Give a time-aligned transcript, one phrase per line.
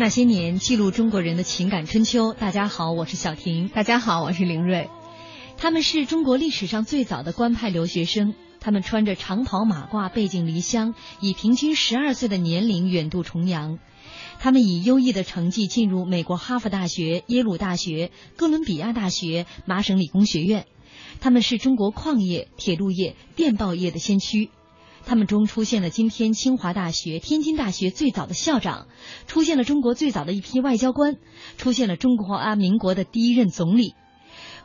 [0.00, 2.32] 那些年，记录中国人的情感春秋。
[2.32, 3.68] 大家好，我是小婷。
[3.68, 4.88] 大家好，我是凌瑞。
[5.56, 8.36] 他们是中国历史上最早的官派留学生。
[8.60, 13.80] 他们穿着长袍马褂，背井离乡，以平均十二岁的年龄远渡重洋。
[14.38, 20.66] 他们以优异的成绩进入美国哈佛大学、耶鲁大学、哥伦比亚大学、麻省理工学院。
[21.18, 24.50] 他们是中国矿业、铁路业、电报业的先驱。
[25.04, 28.86] 他们中出现了今天清华大学、天津大学最早的校长，
[29.26, 31.16] 出现了中国最早的一批外交官，
[31.56, 33.94] 出现了中华民国的第一任总理。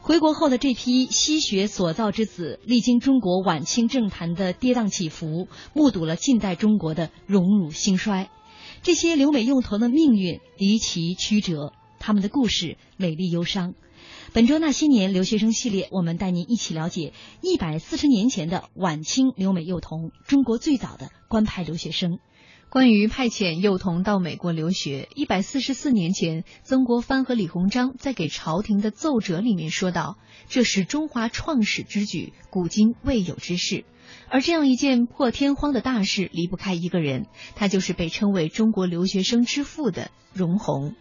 [0.01, 8.29] 回国后的这批西学所造之子，历经中国晚清政坛的跌宕起伏，目睹了近代中国的荣辱兴衰。
[8.81, 13.75] 这些留美幼童的命运离奇曲折，他们的故事美丽忧伤。
[14.33, 22.17] 本周那些年留学生系列，我们带您一起了解一百四十年前的晚清留美幼童，中国最早的官派留学生。
[22.71, 30.17] 关于派遣幼童到美国留学，一百四十四年前，曾国藩和李鸿章在给朝廷的奏折里面说道
[30.49, 33.85] ：“这是中华创始之举，古今未有之事。”
[34.29, 40.95] 而这样一件破天荒的大事，离不开一个人，他就是被称为中国留学生之父的容闳。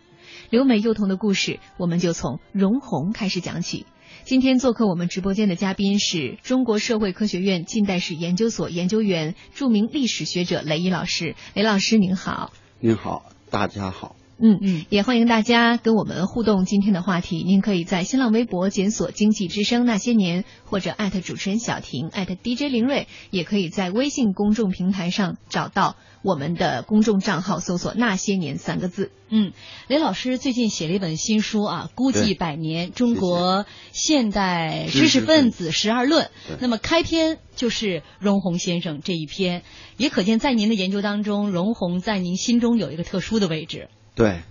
[0.52, 3.86] 留美幼童的故事，我们就从容闳开始讲起。
[4.24, 11.36] 今天做客我们直播间的嘉宾是中国社会科学院近代史研究所研究员、著名历史学者雷毅老师。
[11.54, 14.14] 雷老师您好，您好，大家好。
[14.44, 17.42] 嗯嗯，也欢迎大家跟我们互动今天的话题。
[17.44, 29.10] 您可以在新浪微博检索“经济之声那些年”，或者艾特主持人小婷，艾特 DJ 林睿，也可以在微信公众平台上找到我们的公众账号，搜索“那些年”三个字。
[29.28, 29.52] 嗯，
[29.88, 36.26] 雷老师最近写了一本新书啊，《估计百年：中国现代知识分子十二论》。
[36.60, 39.62] 那么开篇就是容闳先生这一篇，
[39.96, 43.88] 也可见在您的研究当中，容闳在您心中有一个特殊的位置。
[44.14, 44.42] 对，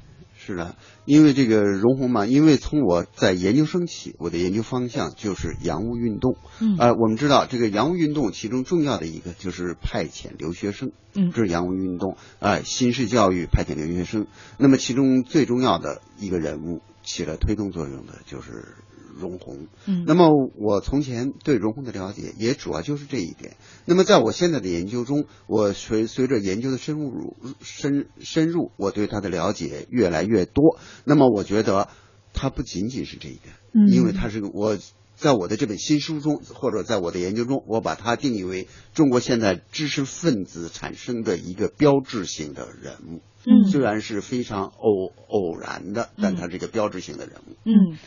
[0.43, 0.75] 是的，
[1.05, 6.35] 因为这个容闳嘛，因为从我在研究生起，我的研究方向就是洋务运动。
[6.59, 10.91] 嗯，呃，我们知道这个洋务运动其中重要的一个就是派遣留学生。
[11.13, 14.25] 嗯，这是洋务运动，哎，新式教育派遣留学生。
[14.57, 18.75] 那么其中最重要的一个人物起了推动作用的，就是。
[19.21, 20.27] 容闳，嗯，那么
[20.57, 23.55] 我从前对容闳的了解也主要就是这一点。
[23.85, 30.79] 那么在我现在的研究中，我随随着研究的深入深深入，我对他的了解越来越多。
[31.05, 31.87] 那么我觉得
[32.33, 34.77] 他不仅仅是这一点，嗯，因为他是我
[35.15, 43.21] 在我的这本新书中，或者在我的研究中，我把他定义为中国现在知识分子产生的一个标志性的人物。
[43.43, 47.55] 嗯，虽然是非常偶偶然的，但他是一个标志性的人物。
[47.65, 47.97] 嗯。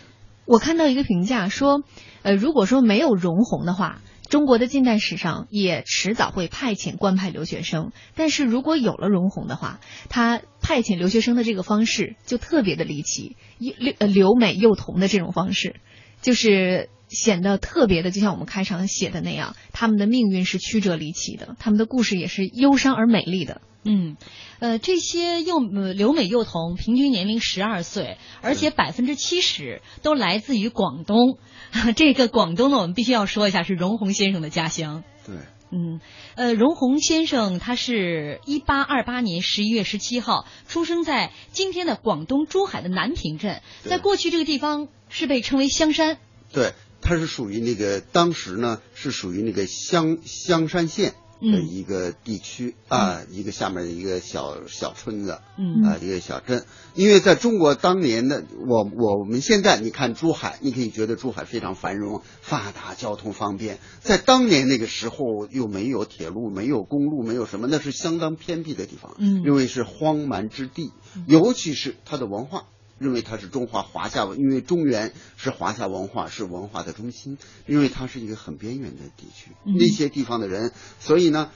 [0.46, 1.82] 我看到一个评价说，
[2.22, 7.92] 呃，如果说没有容闳的话，中国的近代史上也迟早会派遣官派留学生。
[8.14, 15.76] 但是如果有了容闳的话，他派遣留学生的这个方式就特别的离奇，留留美幼童的这种方式，
[16.20, 23.60] 就是显得特别的，就像我们开场写的那样，他们的命运是曲折离奇的，他们的故事也是忧伤而美丽的。
[23.84, 24.16] 嗯，
[24.60, 31.38] 呃，这些幼留美幼童平均年龄十二岁，而且百分之七十都来自于广东。
[31.94, 35.04] 这个广东呢，我们必须要说一下，是容闳先生的家乡。
[35.26, 35.36] 对，
[35.70, 36.00] 嗯，
[36.34, 46.16] 呃，容闳先生他是一八二八年十一月十七号出生在今天的广东珠海的南平镇，在过去这个地方是被称为香山。
[46.52, 46.72] 对，
[47.02, 51.12] 他是属于那个当时呢是属于那个香香山县。
[51.40, 56.64] 的一个地区啊，一个下面的一个小小村子，嗯啊，一个小镇。
[56.94, 63.78] 因为在中国当年的我，我们现在你看珠海，你可以觉得珠海非常繁荣发达，交通方便。
[64.00, 70.92] 在当年那个时候，又没有铁路，没有公路，没有什么，那是相当偏僻的地方，嗯，因为是荒蛮之地，
[71.26, 72.64] 尤其是它的文化。
[72.98, 81.50] 认为它是中华华夏文，因为中原是华夏文化是文化的中心，因为它是一个很边缘的地区，那些地方的人，所以呢，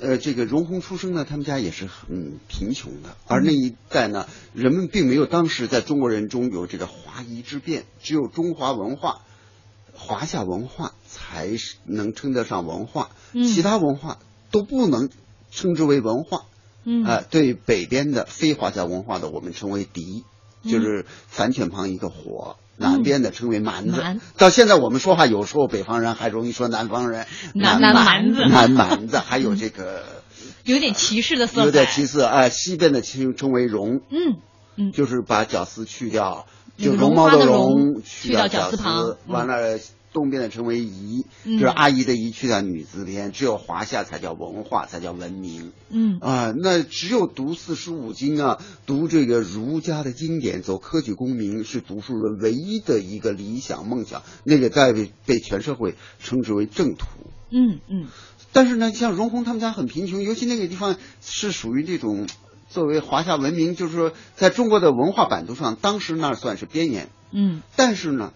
[0.00, 9.20] 呃，这个容闳出生呢，他们家也是很贫穷的，而那一代呢，人们并没有当时在中国人中有这个华夷之辨，只有中华文化、
[9.92, 14.18] 华夏文化才是能称得上文化，其他文化
[14.50, 15.08] 都不能
[15.52, 16.46] 称之为文化，
[16.82, 20.24] 嗯，啊，对北边的非华夏文化的，我们称为敌。
[20.68, 24.02] 就是反犬旁一个火，南边的称为蛮子。
[24.36, 30.04] 到现在我们说话，有时候北方人还容易说南方人南蛮子，南蛮子，还有这个
[30.64, 31.64] 有点歧视的色彩。
[31.64, 34.36] 有点歧视啊，西边的称称为绒，嗯
[34.76, 36.46] 嗯，就是把绞丝去掉，
[36.76, 39.78] 就绒毛的绒，去掉绞丝旁，完了
[40.14, 45.72] 东边的称为姨，就是阿姨的姨去掉女字边，只有华夏才叫文化，才叫文明。
[45.90, 54.22] 嗯啊，那只有读四书五经啊，读这个儒家的经典，走科举功名，是读书人唯一的一个理想梦想。
[54.44, 57.06] 那个在被被全社会称之为正途。
[57.50, 58.06] 嗯嗯。
[58.52, 62.26] 但是呢，像荣宏他们家很贫穷，尤其那个地方是属于这种。
[62.70, 67.08] 作为华夏文明，就是说，在中国的文化版图上，当时那算是边缘。
[67.30, 67.62] 嗯。
[67.76, 68.32] 但是呢，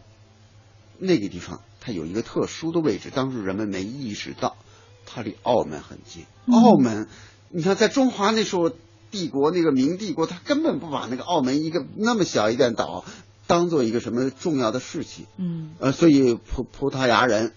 [1.00, 4.58] 那个地方它有一个特殊的位置，当时人们没意识到，
[5.06, 6.26] 它离澳门很近。
[6.52, 7.08] 澳门，
[7.48, 8.70] 你看，在中华那时候
[9.10, 13.06] 帝国那个明帝国，他根本不把那个澳门一个那么小一点岛
[13.46, 15.24] 当做一个什么重要的事情。
[15.38, 15.70] 嗯。
[15.78, 17.54] 呃，所以葡葡萄牙人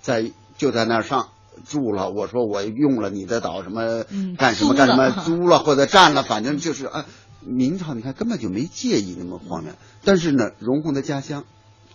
[0.00, 1.30] 在就在那儿上。
[1.68, 4.04] 住了，我说我用了你的岛，什么
[4.38, 7.06] 干什么干什么， 租了或者占了，反正就是啊。
[7.46, 11.44] 明朝你看根本就没介意那么荒凉，但是呢，荣宏的家乡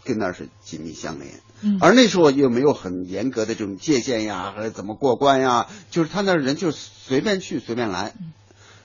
[0.03, 1.41] 跟那儿是紧密相连，
[1.79, 8.13] 而那时候又没有很严格的这种界限呀，还是怎么过关呀，就是他那人就随便去随便来。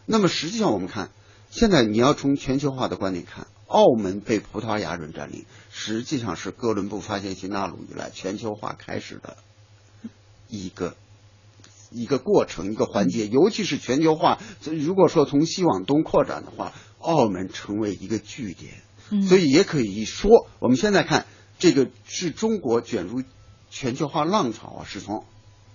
[0.07, 1.11] 那么实际上我们看，
[1.51, 9.37] 现在你要从全球化的观点看，澳门被葡萄牙人占领，实际上是哥伦布发现新大陆以来全球化开始的。
[10.47, 10.95] 一个
[11.91, 14.39] 一个过程，一个环节，尤其是全球化。
[14.65, 18.75] 如果说从西往东扩展的话，澳门成为一个据点，
[19.23, 21.27] 所以也可以说，我们现在看
[21.59, 23.23] 这个是中国卷入
[23.71, 25.25] 全球化浪潮啊，是从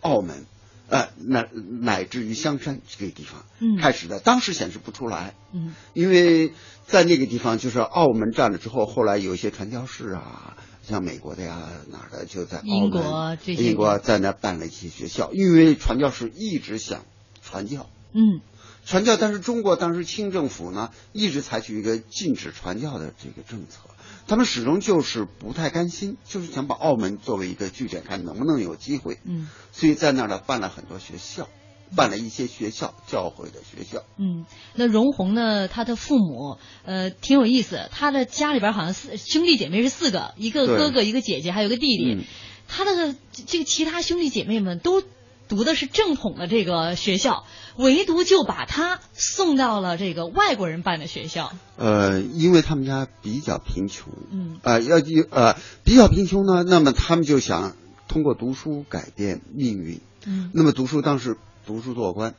[0.02, 0.46] 澳门，
[0.88, 1.48] 呃，乃
[1.82, 3.46] 乃至于香山这个地方
[3.82, 4.20] 开始的。
[4.20, 6.54] 当时显示不出来，嗯，因为
[6.88, 10.58] 在那个地方，就是澳门占了之后，后来有一些传教士啊。
[10.82, 17.06] 像美国的呀，哪儿的就在英国，英国在那办了一些学校，因为传教士一直想
[17.44, 18.42] 传教，嗯，
[18.90, 23.82] 传教，但是中国当时清政府呢一直采取一个禁止传教的这个政策，
[24.28, 31.48] 他们始终就是不太甘心，就是想把澳门作为一个据点，看能不能有机会，嗯，所以在那儿呢办了很多学校。
[31.96, 34.04] 办了一些学校，教会的学校。
[34.20, 34.46] 嗯，
[34.76, 35.68] 那荣宏呢？
[35.68, 42.28] 他的父母呃挺有意思，他的家里边好像四兄弟姐妹是四个，一个哥哥，一个姐姐，还有个弟弟。
[42.68, 43.16] 他的
[43.48, 45.02] 这个其他兄弟姐妹们都
[45.50, 47.44] 读的是正统的这个学校，
[47.76, 51.52] 唯独就把他送到了这个外国人办的学校。
[51.76, 54.96] 呃，因为他们家比较贫穷，嗯，啊，要
[55.32, 57.76] 呃比较贫穷呢，那么他们就想
[58.08, 60.00] 通过读书改变命运。
[60.26, 61.36] 嗯，那么读书当时。
[61.66, 62.34] 读书做官，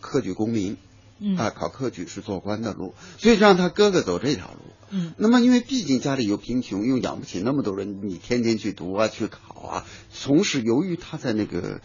[0.00, 0.76] 科举功名，
[1.20, 4.72] 嗯啊，考科举是做官的路，所以让他哥哥走这条路。
[4.88, 10.62] 嗯，那么因为毕竟家里又贫穷，又养不起那么多人，你天天去读啊，去考啊，从事。
[10.62, 11.80] 由于他在那个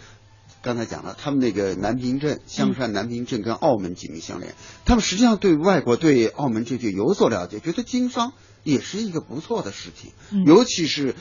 [0.66, 8.34] 刚才讲了，他们那个南平镇，香山南平镇跟澳门紧密相连，他们实际上对外国对澳门这就有所了解，觉得经商
[8.64, 10.12] 也是一个不错的事情，
[10.46, 11.14] 尤其是。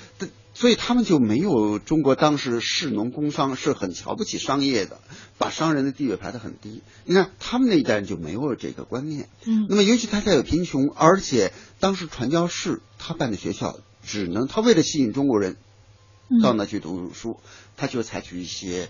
[0.56, 5.00] 所以他们就没有中国当时士农工商是很瞧不起商业的，
[5.36, 6.80] 把商人的地位排得很低。
[7.04, 9.28] 你看他们那一代人就没有这个观念。
[9.44, 15.56] 嗯，那么尤其他家有贫穷，而且当时传教士他办的学校只能他为了吸引中国人
[16.40, 17.40] 到那去读书，
[17.76, 18.88] 他就采取一些。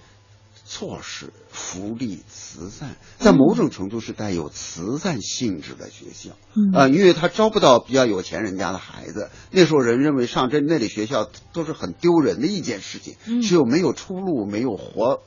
[0.65, 6.31] 措施、福利、慈善，在某种程度是带有慈善性质的学校，
[6.73, 9.31] 啊，因为他招不到比较有钱人家的孩子。
[9.51, 15.21] 那时候人认为上这那里学校都是很丢人的一件事情，只有没有出路、没有活，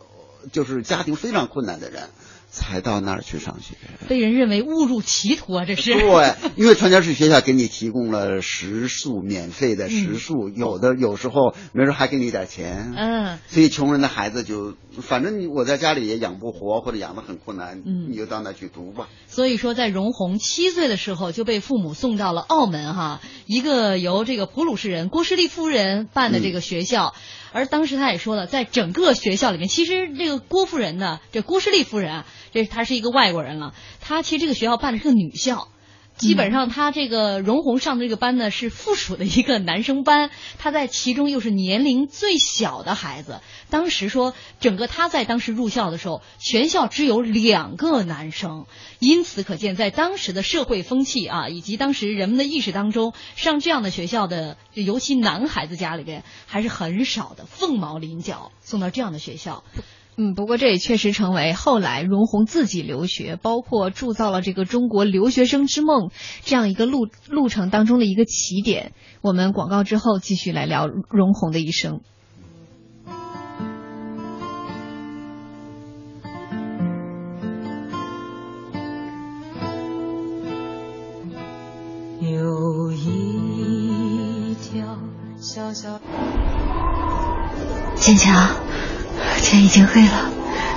[0.52, 2.10] 就是家庭非常困难的人。
[2.58, 3.76] 才到那儿去上学，
[4.10, 5.64] 被人认为误入歧途啊！
[5.64, 12.94] 这是对，因为传教士学校给你提供了食宿，免费的食宿，有的有时候没准还给你点钱。
[12.98, 19.08] 嗯，所以穷人的孩子就，反正你我在家里也养不活，或者养的很困难，嗯，你就到那去读吧。
[19.28, 27.14] 所以说，在荣宏七岁的时候就被父母送到了澳门哈，一个由这个普鲁士人郭士立夫人办的这个学校。
[27.52, 33.74] 而当时他也说了，在整个学校里面，其实这个郭夫人呢，这郭士立夫人啊，这她是一个外国人了。
[34.02, 35.70] 她其实这个学校办的是个女校。
[36.18, 43.40] 基本上，他这个荣宏上的这个班呢是附属的一个男生班， 他在其中又是年龄最小的孩子。
[43.70, 48.66] 当时说，整个他在当时入校的时候，全校只有两个男生，
[49.00, 59.64] 因此可见在当时的社会风气啊，以及当时人们的意识当中，上这样的学校的，尤其男孩子家里边还是很少的，凤毛麟角，送到这样的学校。
[60.20, 66.10] 嗯，不过这也确实成为后来荣宏自己留学，包括铸造了这个中国留学生之梦
[66.42, 68.94] 这样一个路路程当中的一个起点。
[69.22, 72.02] 我们广告之后继续来聊荣宏的一生。
[82.22, 84.98] 有一条
[85.38, 86.02] 小小。
[87.96, 88.56] 坚强，
[89.48, 90.30] 天已经黑了，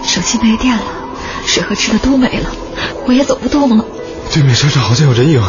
[0.05, 0.83] 手机没电了，
[1.45, 2.53] 水和吃的都没了，
[3.05, 3.85] 我也走不动了。
[4.33, 5.43] 对面山上好像有人影，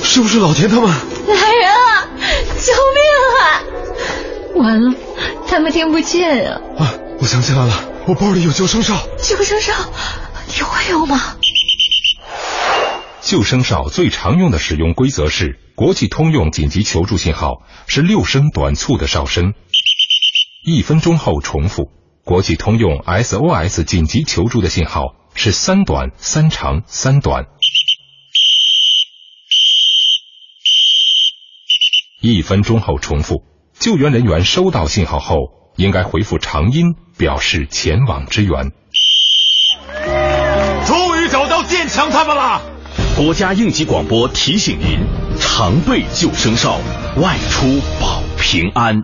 [0.00, 0.88] 是不是老田他们？
[0.88, 2.06] 来人啊！
[2.60, 3.02] 救命
[3.40, 4.62] 啊！
[4.62, 4.94] 完了，
[5.48, 6.60] 他们听不见呀。
[6.78, 8.96] 啊，我想起来了，我包里有救生哨。
[9.20, 9.72] 救生哨，
[10.46, 11.20] 你会用吗？
[13.22, 19.52] 救生哨最常用的使用规则是：国际通用紧急求助信号是六声短促的哨声，
[20.64, 21.86] 一分钟后重复；
[22.24, 27.46] 国际通用 SOS 紧急求助的信号是三短三长三短，
[32.20, 33.42] 一分钟后重复。
[33.76, 35.36] 救援人员收到信号后，
[35.76, 38.70] 应该回复长音，表示前往支援。
[40.86, 42.62] 终于找到建强他们了！
[43.16, 45.00] 国家应急广播提醒您：
[45.40, 46.78] 常备救生哨，
[47.16, 49.02] 外出保平安。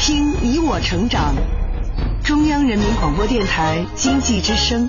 [0.00, 1.34] 听你我成长，
[2.24, 4.88] 中央人民广播电台经济之声。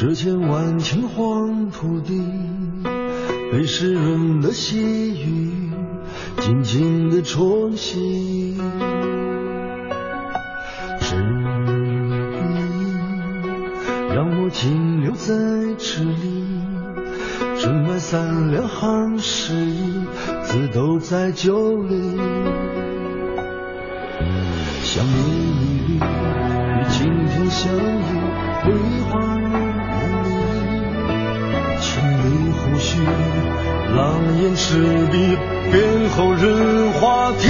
[0.00, 2.22] 这千万顷黄土地，
[3.52, 5.52] 被湿润的细雨
[6.38, 8.56] 静静地冲洗。
[11.00, 11.74] 是你，
[14.14, 15.34] 让我停留在
[15.76, 16.46] 这里，
[17.58, 20.06] 春满三两行，诗意
[20.44, 22.16] 字都在酒里。
[24.82, 28.00] 想你，与晴天相遇，
[28.64, 28.72] 辉
[29.10, 29.29] 煌。
[32.72, 32.98] 无需
[33.96, 35.36] 狼烟赤壁，
[35.72, 37.48] 便后人话题。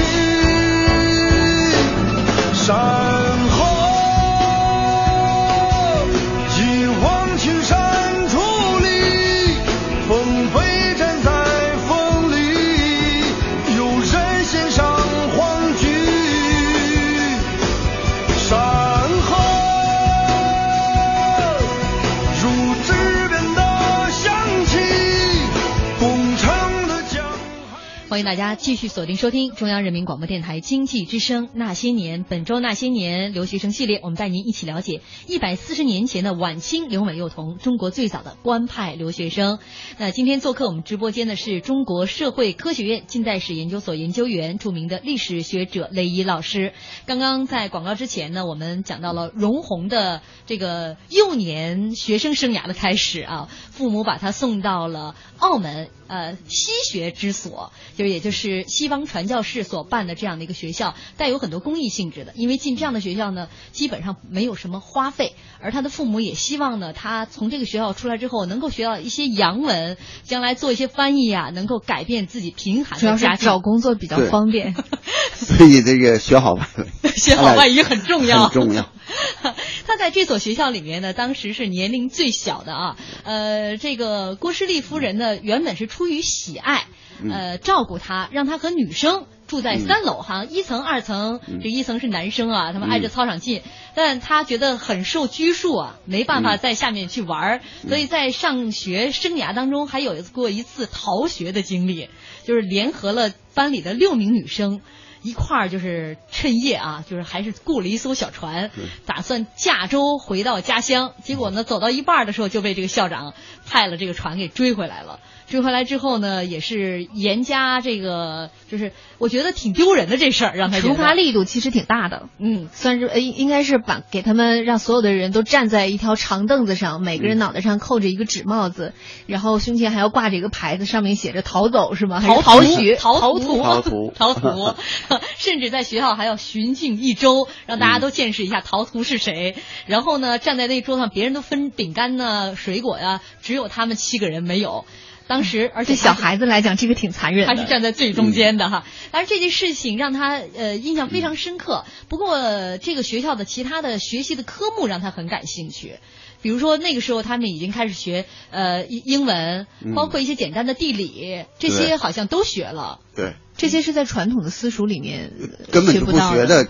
[28.55, 39.59] 继续锁定收听中央人民广播电台经济之声《那些年》，本周《那些年》留学生系列，我们带您一起了解一百四十年前的晚清留美幼童，中国最早的官派留学生。
[39.99, 46.73] 那今天做客我们直播间的是中国社会科学院近代史研究所研究员、著名的历史学者雷伊老师。
[47.07, 55.89] 刚刚在广告之前呢，我们讲到了荣宏的这个幼年学生生涯的开始啊，父母把他送到了澳门。
[56.11, 62.33] 呃，西学之所，就也就是西方传教士所办的这样的一个学校，带有很多公益性质的。
[62.35, 74.75] 因为进这样的学校呢，基本上没有什么花费，而他的父母也希望呢，他从这个学校出来之后，能够学到一些洋文，将来做一些翻译啊，能够改变自己贫寒的家庭，找工作比较方便。
[75.33, 78.91] 所以这个学好外语， 学好外语很重要，很重要。
[79.87, 82.97] 他在这所学校里面呢，当时是年龄最小的啊。
[83.25, 86.87] 呃，这个郭士立夫人呢，原本是出于喜爱，
[87.31, 93.63] 呃，照顾他，让他和女生住在三楼哈，一层、二层，这一层是男生啊，他们挨着操场近。
[93.95, 102.09] 但他觉得很受拘束啊，没办法在下面去玩儿，所以在上学生涯当中还有过一次逃学的经历，
[102.45, 104.81] 就是联合了班里的六名女生。
[105.23, 108.71] 一块儿就是趁夜啊，就是还是雇了一艘小船，
[109.07, 111.13] 打算驾舟回到家乡。
[111.23, 113.35] 结果呢，走到一半的时候就被这个校长
[113.67, 115.21] 派了这个船给追回来了。
[115.51, 122.29] 追回来之后呢，也是严加这个，就是我觉得挺丢人的这事儿，让他处罚力度其实挺大的。
[122.39, 128.95] 嗯，算是呃，应该是把给他们让所有的人都站在一条长凳子上，每个人脑袋上扣着一个纸帽子，
[129.27, 132.23] 然后胸前还要挂着一个牌子，上面写着“逃走”是吗？
[132.25, 134.75] 逃逃学、逃图、逃图、 逃图。
[135.37, 139.57] 甚至在学校还要巡境一周，让大家都见识一下逃图是谁。
[139.87, 144.85] 然后呢，站在那桌上，别人都分饼干呢、水果呀，只有他们七个人没有。
[145.31, 147.55] 当时，而且对小孩子来讲，这个挺残忍的。
[147.55, 151.85] 他是站在最中间的哈，但是这件事情让他呃印象非常深刻。
[152.09, 156.01] 不过，这个学校的其他的学习的科目让他很感兴趣，
[156.43, 162.99] 比如说那个时候他们已经开始学呃英英文，包括一些简单的地理，这些好像都学了。
[163.15, 165.33] 对，这些是在传统的私塾里面
[165.71, 166.67] 根本就不学的，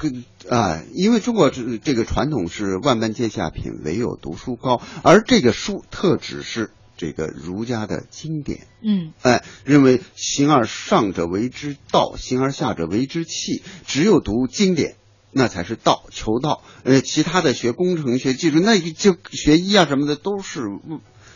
[0.51, 6.71] 啊，因为中国这这个传统是万般皆下品，唯有读书高，而这个书特指是。
[7.01, 13.63] 这个儒家的经典，嗯，哎，认为形而上者为之道，形而下者为之器。
[13.87, 14.97] 只有读经典，
[15.33, 16.63] 那才是道，求道。
[16.85, 20.61] 呃，其他的学工程学、技术，那就学医啊什么的，都是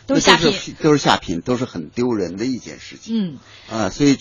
[0.05, 3.15] 都是下品，都是下品，都是很丢人的一件事情。
[3.17, 4.19] 嗯，啊，所以，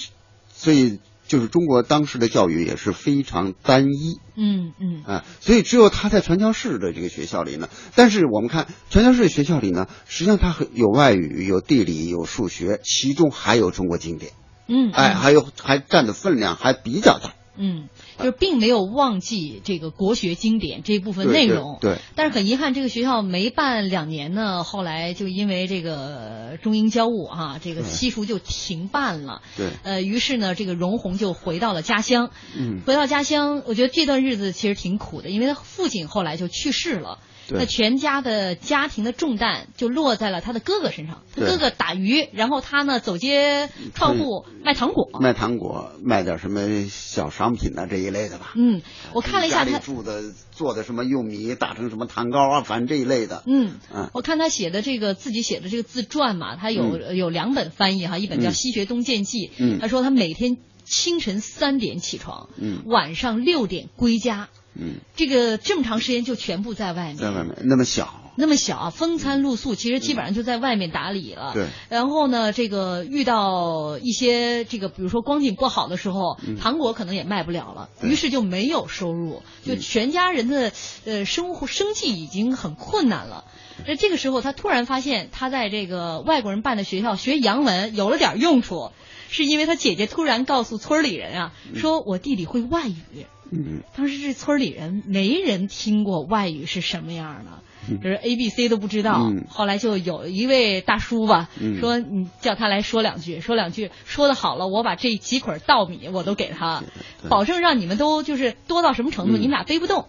[0.51, 0.99] 所以。
[1.35, 7.69] 就是中国当时的教育也是非常单一，嗯嗯啊，所以只有他在传教士的这个学校里呢。
[7.97, 14.31] 但是我们看传教士学校里呢，实际上他有外语、有地理、有数学，其中还有中国经典，
[14.69, 17.35] 嗯，哎，还有还占的分量还比较大。
[17.57, 21.79] 嗯，就是并没有忘记这个国学经典这一部分内容。
[21.81, 21.99] 对。
[22.15, 29.43] 但是很遗憾，这个学校没办两年呢，后来就因为这个中英交恶哈，这个西服就停办了。
[29.57, 29.69] 对。
[29.83, 32.31] 呃，于是呢，这个荣宏就回到了家乡。
[32.57, 32.81] 嗯。
[32.87, 37.19] 回到家乡，我觉得这段日子其实挺苦的，因为他父亲后来就去世了。
[37.51, 41.23] 那全家的家庭的重担就落在了他的哥哥身上。
[41.35, 45.11] 他哥哥打鱼，然后他呢走街串户卖糖果。
[45.21, 48.53] 卖糖果，卖点什么小商品啊这一类的吧。
[48.57, 48.83] 嗯，
[49.13, 50.23] 我看了一下他住的
[50.53, 53.43] 做的什么用米打成什么糖糕啊，反正这一类的。
[53.47, 59.49] 嗯嗯，我看他写的这个自己写的这个自传嘛，他有有两本翻译哈，一本叫《西学东渐记》。
[59.59, 64.49] 嗯，他说他每天清晨三点起床，嗯，晚上六点归家。
[64.77, 71.53] 嗯，这个这么长时间就全部在外面，在外面那么小，那么小，风餐露宿，其实基本上就在外面打理了。
[71.55, 71.69] 对。
[71.89, 80.73] 然后呢，这个遇到一些这个，比如说光景不好的时候，糖果可能也卖不了了，于是就没有收入，就全家人的
[81.05, 83.45] 呃生活生计已经很困难了。
[83.87, 88.91] 那这个时候，他突然发现他在这个外国人办的学校学洋文有了点用处，
[89.29, 93.27] 是因为他姐姐突然告诉村里人啊，说我弟弟会外语。
[93.57, 99.31] 嗯，当时这村里人没人听过外语是什么样的，就是 A B C 都不知道。
[99.49, 106.83] 后来就有一位大叔吧，说你叫他来说两句，说两句，说的好了，我把这几捆稻米我都给他，
[107.29, 110.07] 保证让你们都就是多到什么程度，你们俩背不动。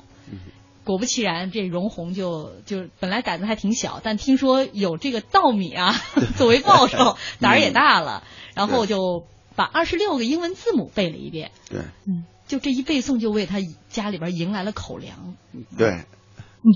[0.84, 5.96] 果不其然，这荣宏就就本来胆子还挺小，但听说有这个稻米啊
[6.38, 8.22] 作为报酬， 胆儿也大了，
[8.54, 11.50] 然后就把二十六个英文字母背了一遍。
[11.72, 12.26] 对，嗯。
[12.48, 15.36] 就这一背诵，就为他家里边迎来了口粮。
[15.78, 16.04] 对。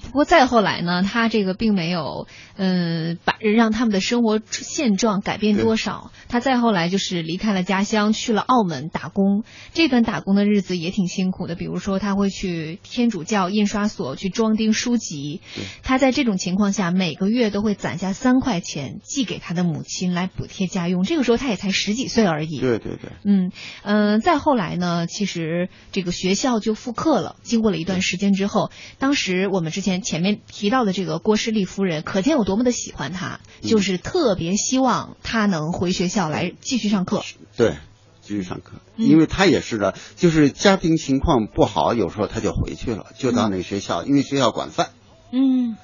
[0.01, 6.11] 不过再后来呢，他这个并没有，嗯，把让他们的生活现状改变多少。
[6.27, 9.43] 他再后来就是离开了家乡，去了澳门打工。
[9.73, 11.55] 这段打工的日子也挺辛苦的。
[11.55, 15.41] 比如说，他会去天主教印刷所去装订书籍。
[15.81, 21.03] 他在这种情况下，每个月都会攒下三块钱寄给他的母亲来补贴家用。
[21.03, 22.59] 这个时候他也才十几岁而已。
[22.59, 23.11] 对对对。
[23.23, 27.37] 嗯嗯，再后来呢，其实这个学校就复课了。
[27.41, 37.23] 经过了一段时间之后，当时我们之前前面提到的这个郭士丽夫人，可见有多么的喜欢他，就是特别希望他能回学校来继续上课。
[37.55, 37.77] 对，
[38.19, 44.89] 继续上课，因为他也是的，就是家庭情况不好，有时候他就回去了，就到那个学校，因为学校管饭。
[45.31, 45.77] 嗯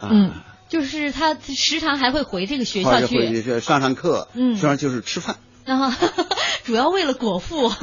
[0.00, 0.32] 嗯，
[0.70, 5.36] 就是他时常还会回这个学校去上上课，嗯，实际上就是吃饭。
[5.66, 5.94] 啊，
[6.64, 7.70] 主要为了果腹。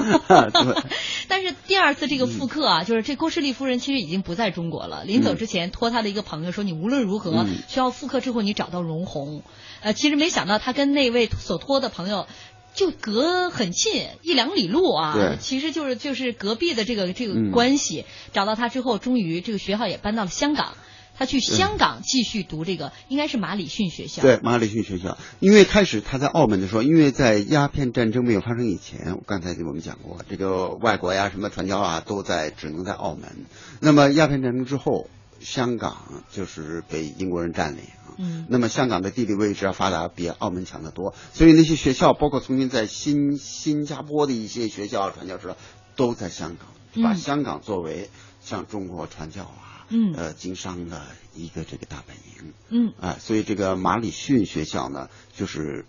[1.32, 5.06] 但是第二次这个复课啊，就是这郭士立夫人其实已经不在中国了。
[5.06, 9.42] 临走之前托他的一个朋友说：“你无论如何需要复课之后，你找到荣宏。”
[9.80, 12.28] 呃，其实没想到他跟那位所托的朋友
[12.74, 18.04] 就隔很近一两里路啊，其实就是就是隔壁的这个这个关系。
[18.34, 20.74] 找到他之后，终于这个学校也搬到了香港。
[21.22, 24.24] 他去香港继续读这个，应该是马里逊学校。
[24.24, 25.20] 对，马里逊学校。
[25.40, 33.46] 因为开始他在澳门的时候，因为在鸦片战争没有发生以前，刚才我们讲过，这个外国呀，什么传教啊，都在只能在澳门。
[33.80, 37.84] 那么鸦片战争之后，香港就是被英国人占领。
[38.18, 38.48] 嗯。
[38.50, 45.54] 那么香港的地理位置要发达，比澳门强得多，所以那些学校，包括曾经在新新加坡的一些学校传教士，
[45.96, 48.10] 都在香港，把香港作为
[48.42, 49.71] 向中国传教啊。
[49.94, 55.86] 嗯，呃，经商的一个这个大本营，嗯，啊，所以这个马里逊学校呢，就是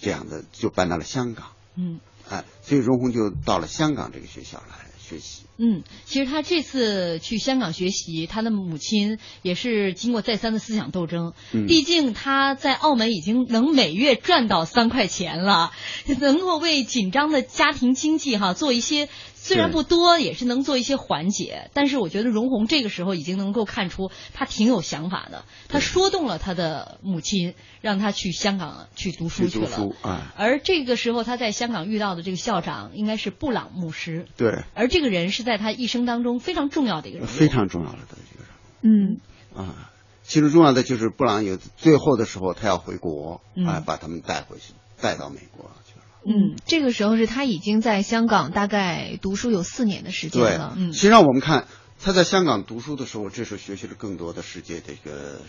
[0.00, 5.42] 这样的，就搬到了香港，嗯，哎，所以荣宏就到了香港这个学校来学习。
[5.56, 11.32] 嗯，其实他这次去香港学习，他的母亲也是经过再三的思想斗争。
[11.52, 15.70] 嗯毕竟他在澳门已经能每月赚到三块钱了，
[16.18, 19.08] 能够为紧张的家庭经济哈做一些。
[19.44, 29.66] 虽然不多，也是能做一些缓解，但是我觉得荣宏这个时候已经能够看出他挺有想法的，他说动了他的母亲，让他去香港去读书去了。
[29.66, 37.28] 去读书啊而这个时候他在香港遇到的这个校长应该是布朗牧师，对，而这个人是在他一生当中非常重要的一个人。
[37.28, 38.48] 非常重要的一个人
[38.80, 39.20] 嗯
[39.54, 45.93] 啊，其实重要的就是布朗有最后的时候他要回国，嗯啊，把他们带回去，带到美国去了。
[46.26, 50.56] 嗯，这个时候是他已经在香港大概读书有四年的时间对。
[50.56, 51.66] 了。，嗯实际上我们看
[52.00, 55.40] 他在香港读书的时候，这时候学习了更多的世界这个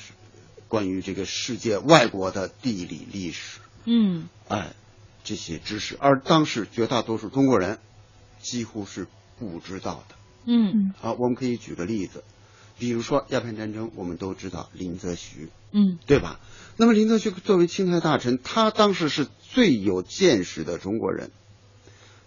[0.68, 4.28] 关于这个世界外国的地理历史，嗯。
[4.48, 4.74] 哎，
[5.24, 7.80] 这些知识，而当时绝大多数中国人
[8.42, 9.08] 几乎是
[9.40, 10.16] 不知道的。
[10.46, 10.94] 嗯。
[11.00, 12.24] 好，我们可以举个例子，
[12.78, 15.98] 比如说鸦片战争，我们都知道林则徐，嗯。
[16.06, 16.40] 对吧？
[16.78, 21.32] 那么林则徐作为钦差大臣，他当时是最有见识的中国人，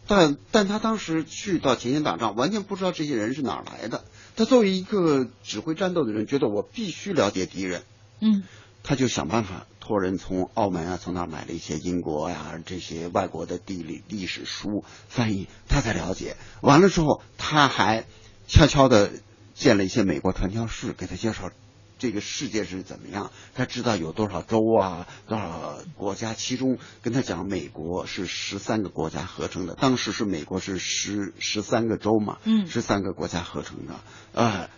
[0.06, 4.04] 但但他当时去到前线打仗，完全不知道这些人是哪儿来的。
[4.34, 7.82] 他作为一个指挥战斗的人，觉得我必须了解敌人，
[8.20, 8.44] 嗯
[8.82, 16.34] 他就想办法托人从澳门啊，从那儿买了一些英国呀、这些外国的地理历史书翻译，他才了解。
[16.62, 18.06] 完了之后，他还
[18.46, 19.10] 悄悄的
[19.54, 21.50] 建了一些美国传教士，给他介绍
[21.98, 23.30] 这个世界是怎么样。
[23.54, 33.94] 他知道有多少州啊，多少国家，其中跟他讲美国是十三个国家合成的，当时是美国是十十三个州嘛，嗯十三个国家合成的，
[34.32, 34.68] 呃。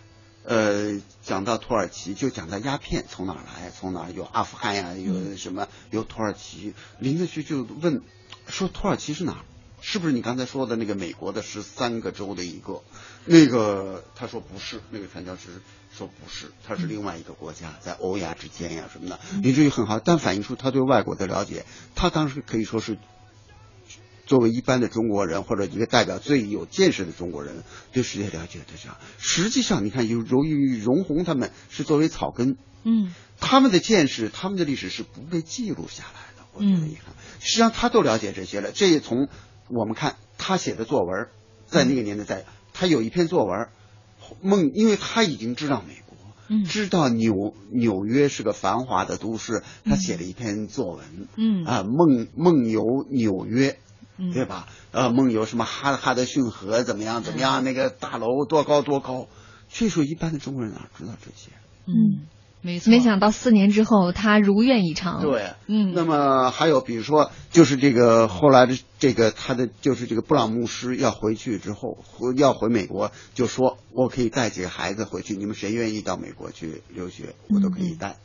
[0.43, 6.73] 呃，讲到土耳其，就讲到鸦片从哪儿来，从哪儿有阿富汗呀、有什么有土耳其。
[6.97, 8.01] 林则徐就问
[8.47, 9.45] 说土耳其是哪儿？
[9.81, 12.81] 是不是你刚才说的那个美国的十三个州的一个？
[13.25, 15.61] 那个他说不是，那个传教士
[15.97, 19.19] 说不是，他是另外一个国家，在欧亚之间呀什么的。
[19.41, 22.97] 林则徐很好，但反映出他对外国的了解，他当时可以说是
[24.25, 28.97] 作为一般的中国人或者一个代表最有见识的中国人，对世界了解的这样。
[29.17, 36.47] 实际上，你看，由由于容闳他们是作为草根，嗯他们的见识、他们的历史是不被记录下来的。
[36.53, 37.13] 我觉得遗憾。
[37.39, 38.71] 实际上，他都了解这些了。
[38.71, 39.27] 这也从
[39.67, 41.27] 我们看他写的作文，
[41.65, 43.67] 在那个年代在，他有一篇作文，
[44.41, 46.01] 梦，因为他已经知道美国。
[46.53, 51.05] 嗯知道纽纽约是个繁华的都市，他写了一篇作文，
[51.37, 53.79] 嗯啊，梦梦游纽约，
[54.17, 54.67] 嗯对吧？
[54.91, 57.63] 呃，梦游什么哈哈德逊河怎么样怎么样？
[57.63, 59.27] 那个大楼多高多高？
[59.69, 61.51] 这时候一般的中国人哪知道这些？
[61.85, 62.27] 嗯，
[62.61, 62.91] 没错。
[62.91, 65.21] 没想到四年之后，他如愿以偿。
[65.21, 71.97] 对，嗯那么还有比如说，就是这个后来的这个他的就是这个布朗牧师要回去之后，
[72.35, 78.17] 要回美国，就说我可以带几个孩子回去，你们谁愿意到美国去留学，我都可以带。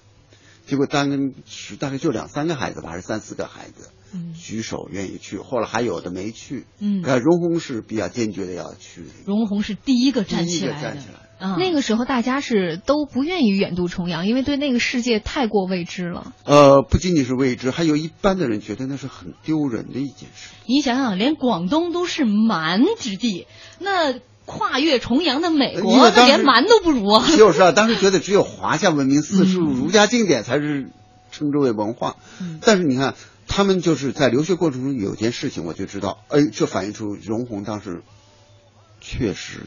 [0.66, 6.66] 结果当时大概就两三个孩子吧，还是三四个孩子，嗯举手愿意去，后来还有的没去。
[6.80, 11.20] 嗯呃，荣宏是比较坚决的要去荣宏是第一个站第一个起来的，站起来。
[11.38, 16.32] 啊，那个时候大家是都不愿意远渡重洋，因为对那个世界太过未知了。
[16.44, 20.50] 呃，不仅仅是未知，还有一般的人觉得那是很丢人的一件事。
[20.66, 23.46] 你想想，连广东都是蛮之地，
[23.78, 24.14] 那
[24.46, 27.26] 跨越重洋的美国，那连蛮都不如啊。
[27.36, 30.88] 就是啊，当时觉得只有华夏文明、四书、儒家经典才是
[31.32, 32.16] 称之为文化。
[32.40, 33.14] 嗯但是你看，
[33.48, 38.02] 他们就是在留学过程中有件事情，我就知道，哎，这反映出容闳当时
[39.00, 39.66] 确实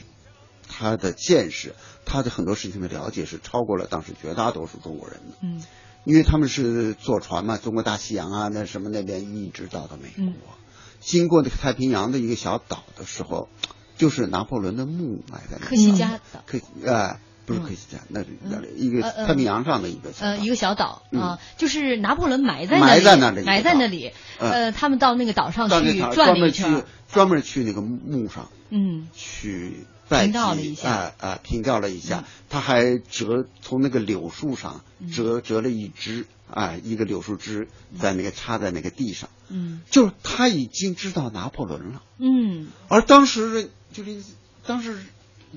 [0.80, 5.38] 他的见识，他的很多事情的了解是超过了当时绝大多数中国人的。
[5.42, 5.62] 嗯。
[6.06, 10.34] 因为他们是坐船嘛，中国大西洋啊，那什么那边一直到的美国，嗯。
[11.02, 13.50] 经过那个太平洋的一个小岛的时候，
[13.98, 15.66] 就是拿破仑的墓埋在那里。
[15.66, 20.32] 科西嘉岛，科呃不是科西嘉，那是那里一个太平洋上的一个小岛。
[20.32, 21.22] 呃，一个小岛嗯。
[21.22, 24.14] 啊，就是拿破仑埋在埋在那里埋在那里。
[24.40, 24.52] 嗯。
[24.52, 29.10] 呃，他们到那个岛上去转专门去了一圈，专门去那个墓上嗯。
[29.14, 35.12] 去拜凭吊了一下啊啊，凭吊了一下嗯，他还折从那个柳树上嗯。
[35.12, 37.68] 折折了一枝啊，一个柳树枝
[38.00, 39.82] 在那个插在那个地上，嗯。
[39.90, 42.68] 就是他已经知道拿破仑了，嗯。
[42.88, 44.22] 而当时就是
[44.66, 44.98] 当时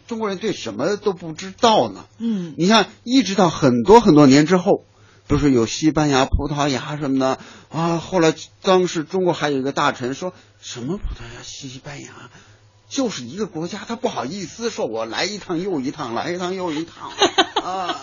[0.06, 2.54] 中国人对什么都不知道呢，嗯。
[2.58, 4.84] 你像，一直到很多很多年之后，
[5.26, 7.38] 不是有西班牙、葡萄牙什么的
[7.70, 7.98] 啊？
[7.98, 12.30] 后来当时中国还有一个大臣说什么葡萄牙、西班牙，
[12.92, 17.10] 就是一个国家，他不好意思说我来一趟又一趟，来一趟又一趟。
[17.64, 17.98] 啊。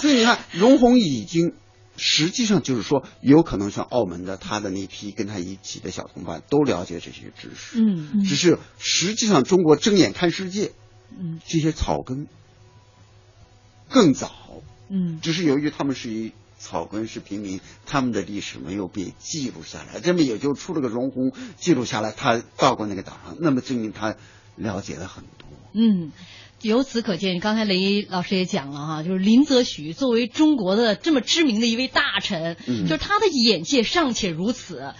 [0.00, 1.54] 所以你看，容闳已经
[1.96, 10.70] 实际上就是说，有可能像澳门的他的那批跟他一起的小同伴都了解这些知识，嗯，只是实际上中国睁眼看世界，
[11.10, 12.28] 嗯，这些草根
[13.88, 24.14] 更早，嗯，只是由于他们是一草根是平民，他们的历史没有被记录下来，这么也就出了个荣鸿记录下来，他到过那个岛上，那么证明他
[24.56, 26.12] 了解了很多，嗯。
[26.62, 32.84] 由此可见，刚才雷老师也讲了哈，就是林则徐作为中国的这么知名的一位大臣，嗯。
[32.84, 34.92] 就是他的眼界尚且如此，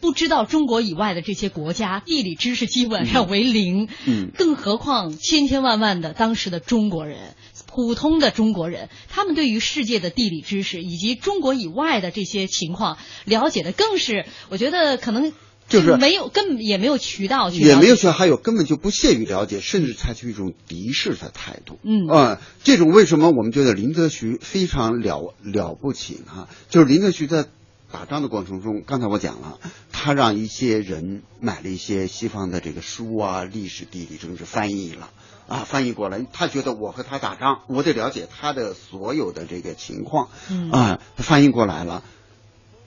[0.00, 4.30] 不知道中国以外的这些国家地理知识基本上为零，嗯。
[4.36, 7.34] 更何况千千万万的当时的中国人，
[7.78, 15.32] 普通的中国人，他们对于世界的地理知识以及中国以外的这些情况了解的更是，我觉得可能
[15.68, 21.78] 就是没有根本也没有渠道去了解也没有学，还有根本就不屑于了解，甚至采取一种敌视的态度。
[21.84, 26.48] 嗯啊、这种为什么我们觉得林则徐非常了了不起呢？
[26.68, 27.46] 就是林则徐在
[27.90, 29.58] 打仗的过程中，刚才我讲了，
[29.92, 35.10] 他让一些人买了一些西方的这个书啊，历史、地理、政治翻译了。
[35.48, 42.04] 啊，翻译过来，他觉得我和他打仗，我得了解他的所有的这个情况，嗯啊，翻译过来了，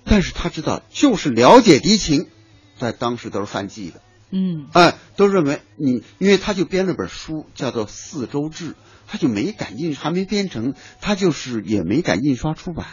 [0.04, 2.28] 但是他知道，就是了解敌情，
[2.80, 4.00] 在当时都是犯忌的，
[4.32, 8.72] 嗯哎，都认为你，因为他就编了本书，叫做《四周志》，
[9.08, 12.86] 他就没敢印，还没编成，他就是也没敢印刷出版。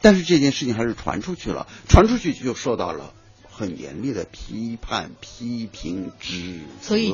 [0.00, 3.12] 但是这件事情还是传出去了，传出去就受到了
[3.48, 7.12] 很严厉的批判、批评、指责，所以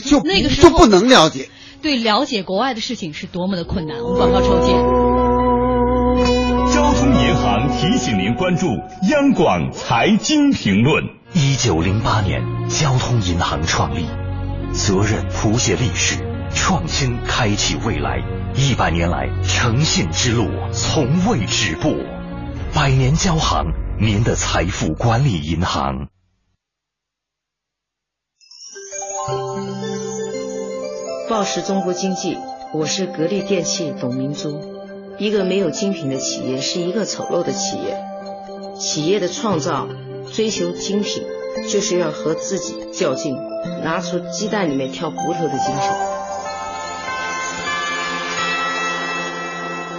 [0.00, 1.48] 就那个时候就不能了解。
[1.82, 4.00] 对了解国外的事情是多么的困难。
[4.02, 4.76] 我们广告抽见。
[6.74, 8.66] 交通银行提醒您关注
[9.08, 11.19] 央广财经评论。
[11.32, 14.04] 一九零八年，交通银行创立，
[14.72, 16.16] 责任谱写历史，
[16.52, 18.20] 创新开启未来。
[18.56, 21.94] 一百年来，诚信之路从未止步。
[22.74, 23.66] 百年交行，
[24.00, 26.08] 您的财富管理银行。
[31.28, 32.36] 报时中国经济，
[32.74, 34.60] 我是格力电器董明珠。
[35.20, 38.02] 一个没有精品的企业是一个丑陋的企业。
[38.80, 39.86] 企业的创造，
[40.32, 41.24] 追求精品，
[41.68, 43.36] 就是要和自己较劲，
[43.82, 45.90] 拿出鸡蛋里面挑骨头的精神。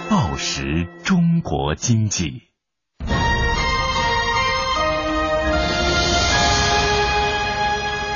[0.08, 2.42] 报时中国经济。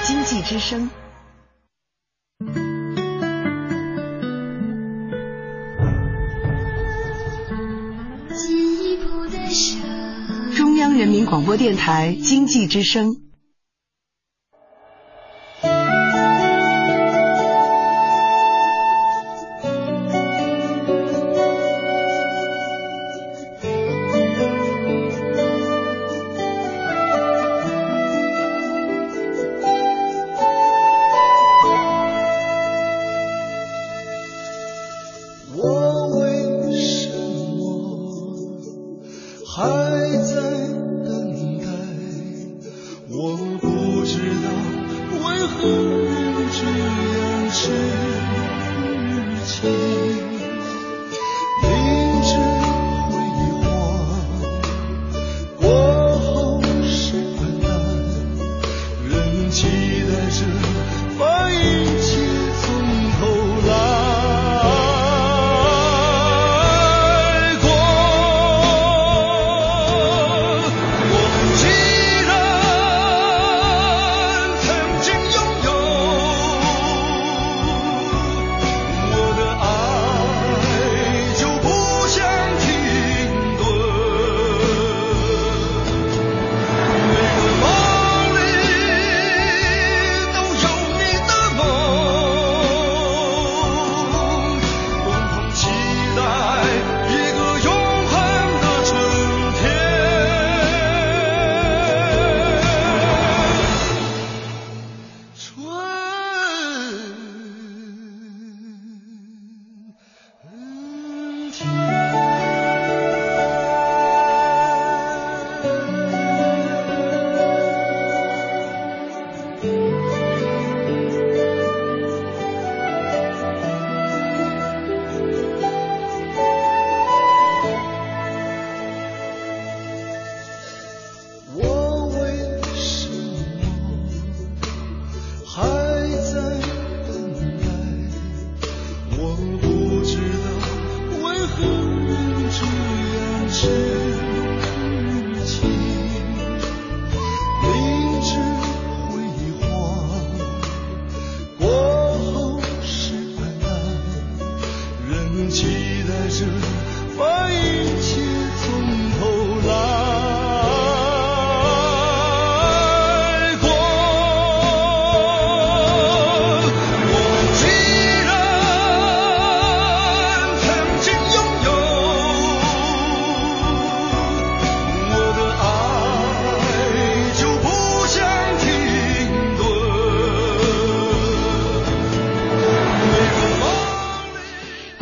[0.02, 0.90] 经济之声。
[10.96, 13.25] 人民广播电台经济之声。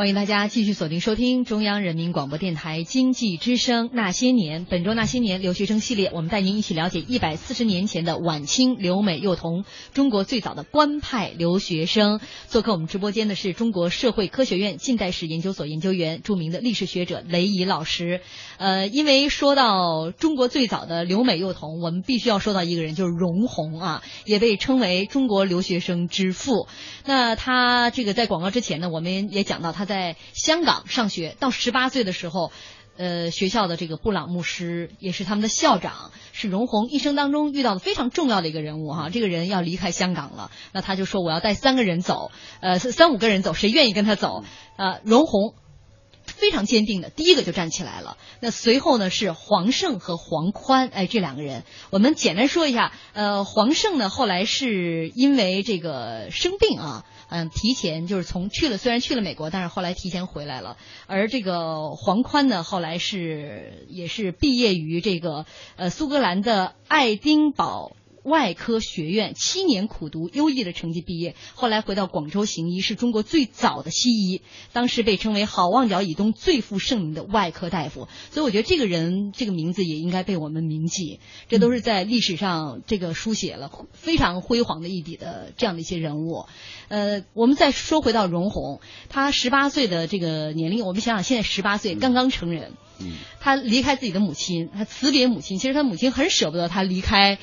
[0.05, 4.67] 欢迎大家继续锁定收听中央人民广播电台经济之声《那些年》。
[4.69, 9.65] 本周《那些年》留学生系列，我们带您一起了解一百四十年前的晚清留美幼童，
[9.95, 12.21] 中国最早的官派留学生。
[12.49, 18.21] 做客我们直播间的是中国社会科学院近代史研究所研究员、著名的历史学者雷怡老师。
[18.59, 26.69] 呃，因为说到中国最早的留美幼童，我们必须要说到一个人，就是容闳啊，也被称为中国留学生之父。
[27.07, 32.51] 那他这个在广告之前呢，我们也讲到他在在香港上学，到十八岁的时候，
[32.97, 39.09] 呃，学校的这个布朗牧师也是他们的校长，是荣宏一生当中遇到的非常重要的一个人物哈。
[39.09, 44.43] 这个人要离开香港了，那他就说我要带三个人走，呃，三五个人走，谁愿意跟他走？
[44.77, 45.55] 呃，荣宏。
[46.27, 48.17] 非常坚定的，第一个就站起来了。
[48.41, 52.93] 那随后呢是黄胜和黄宽，哎，这两个人，我们简单说一下。
[53.13, 60.77] 呃，黄胜呢后来是因为这个生病啊，嗯，提前就是从去了，虽然去了美国，但是后来提前回来了。
[61.07, 67.97] 而这个黄宽呢，后来是也是毕业于这个呃苏格兰的爱丁堡。
[68.25, 74.41] 外科学院七年苦读，优异的成绩毕业，后来回到广州行医，是中国最早的西医，
[74.73, 78.09] 当时被称为好望角以东最负盛名的外科大夫。
[78.31, 86.47] 所以我觉得这个人这个名字也应该被我们铭记，这都是在历史上这个书写了非常辉煌的一笔的这样的一些人物。
[86.95, 92.75] 呃，我们再说回到容闳，他十八岁的这个年龄，我们想想现在十八岁刚刚成人。
[93.41, 95.59] 他离开自己的母亲，他辞别母亲。
[95.59, 97.39] 其实他母亲很舍不得他离开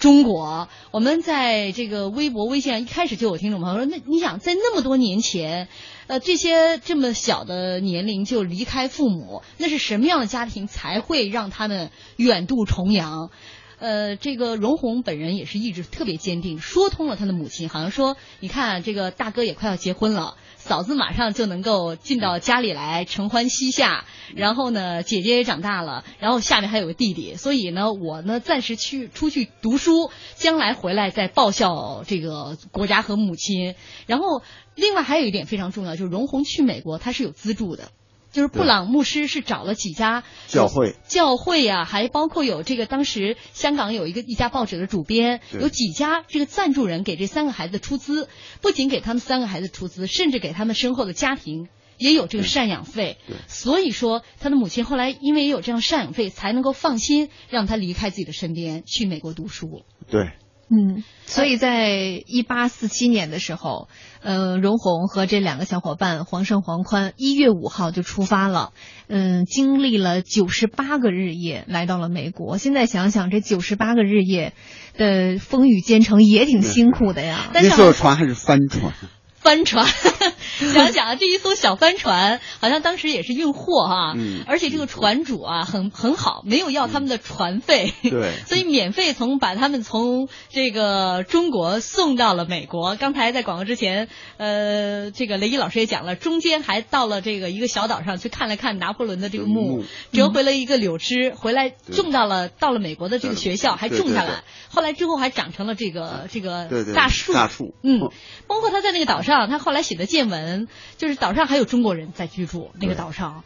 [0.00, 0.68] 中国。
[0.90, 5.68] 我们在这个微博、微信上一开始就有听众朋友说：“那你想在那么多年前，
[6.08, 13.30] 呃，这些这么小的年龄就离开父母，那是什么样的家庭才会让他们远渡重洋？”
[13.78, 33.76] 呃，这个容闳本人也是意志特别坚定，说通了他的母亲，好像说：“你看，这个大哥也快要结婚了。”嫂子马上就能够进到家里来承欢膝下，然后呢，姐姐也长大了，然后下面还有个弟弟，所以呢，我呢暂时去出去读书，将来回来再报效这个国家和母亲。
[34.06, 34.42] 然后，
[34.74, 37.92] 另外还有一点非常重要，就是容闳去美国，他是有资助的。
[38.36, 48.28] 就是布朗牧师是找了几家教会，教会呀，还包括有这个当时香港有一个一家报纸的主编，有几家这个赞助人给这三个孩子出资，
[48.60, 53.16] 不仅给他们三个孩子出资，甚至给他们身后的家庭也有这个赡养费。
[53.46, 59.82] 所以说他的母亲后来因为也有这样赡养费，才能够放心让他离开自己的身边去美国读书。
[60.10, 60.32] 对。
[60.68, 61.90] 嗯，所以在
[62.26, 63.88] 一八四七年的时候，
[64.20, 68.72] 呃，荣闳和这两个小伙伴黄胜、黄宽，一月五号就出发了，
[69.06, 72.58] 嗯，经历了九十八个日夜，来到了美国。
[72.58, 74.54] 现在想想，这九十八个日夜
[74.96, 77.48] 的风雨兼程也挺辛苦的呀。
[77.54, 78.92] 那艘船还是帆船。
[79.38, 79.86] 帆船，
[80.74, 92.96] 想想啊，这一艘小帆船，好像当时也是运货哈，嗯，而且这个船主啊，很很好，没有要他们的船费，对， 所以免费从把他们从这个中国送到了美国。
[92.96, 108.00] 刚才在广告之前，呃，这个雷伊老师也讲了，中间还到了这个一个小岛上去看了看拿破仑的这个墓，折回了一个柳枝，回来种到了到了美国的这个学校，还种下来，后来之后还长成了这个这个大树，大树，嗯，
[108.48, 109.35] 包括他在那个岛上。
[109.46, 112.70] 他后来写的见闻，就是岛上还有中国人在居住。
[112.80, 113.44] 那个岛上，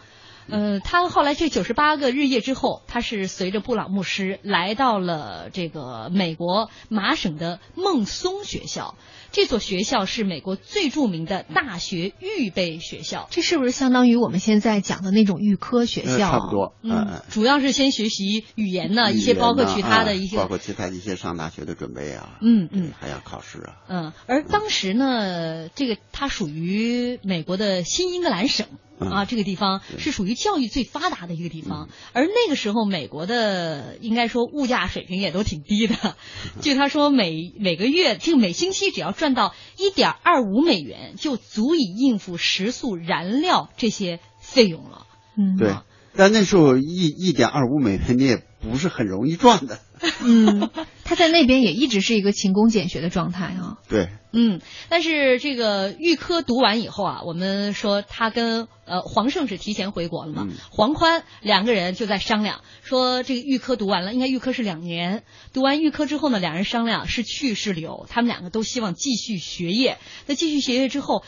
[0.48, 8.94] 呃，他后来这九十八个日夜之后，他是随着布朗牧师来到了这个美国麻省的孟松学校。
[9.32, 13.28] 这所学校是美国最著名的大学预备学校。
[13.30, 16.18] 这是不是相当于我们现在讲的那种预科学校？
[16.18, 24.12] 差不多，嗯，主要是先学习语言呢，一些包括其他的一些，包括其他的一些上大学的准备啊，嗯嗯，还要考试啊，嗯。
[24.26, 28.66] 而当时呢，这个它属于美国的新英格兰省。
[29.00, 36.16] 啊，这个地方是属于教育最发达的一个地方，而那个时候美国的应该说物价水平也都挺低的。
[36.60, 45.06] 据他说，每每个月这个每星期只要赚到一点二五美元，就足以应付食宿燃料这些费用了。
[45.36, 45.74] 嗯，对。
[46.14, 49.78] 但那时候一一点二五美元你也不是很容易赚的。
[50.24, 50.70] 嗯，
[51.04, 53.78] 他在那边也一直是一个勤工俭学的状态啊。
[53.88, 54.08] 对。
[54.32, 69.98] 嗯，但是这个预科读完以后啊，我们说他跟呃黄胜是提前回国了嘛，黄宽两个人就在商量，说这个预科读完了，应该预科是两年，读完预科之后呢，两人商量是去是留，他们两个都希望继续学业。
[70.26, 71.24] 那继续学业之后，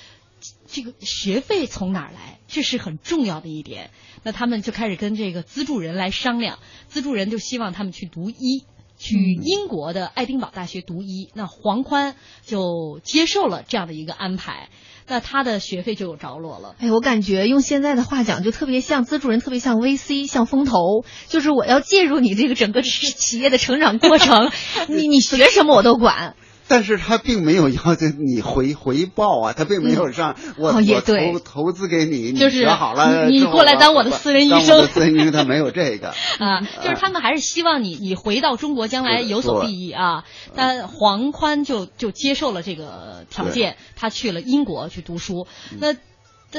[0.67, 2.39] 这个学费从哪儿来？
[2.49, 3.91] 这是很重要的一点。
[4.23, 8.65] 那他们就开始跟这个资助人来商量，资助人就希望他们去读医。
[8.99, 11.29] 去英国的爱丁堡大学读医。
[11.35, 12.15] 那黄宽
[12.47, 14.69] 就接受了这样的一个安排，
[15.09, 16.77] 那他的学费就有着落了。
[16.79, 24.53] 哎，我感觉用现在的话讲，就特别像资助人，特别像 VC，像风投，就是我要介入你这个整个企业的成长过程，
[24.87, 26.37] 你你学什么我都管。
[26.69, 31.33] 但是他并没有要求你回回报啊，他并没有让我、哦、也我对。
[31.33, 36.15] 投投资给你，就是学好了，你过来当我的私人医生，私人医生他没有这个。
[36.39, 40.25] 啊，就是他们还是希望你你回到中国将来有所裨益啊。
[40.55, 45.47] 但黄宽就就接受了这个条件，他去了英国去读书。
[45.79, 45.95] 那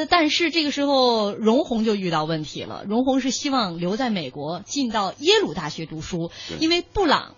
[0.09, 7.35] 但是这个时候荣宏就遇到问题了，荣宏是希望留在美国，进到耶鲁大学读书，因为布朗。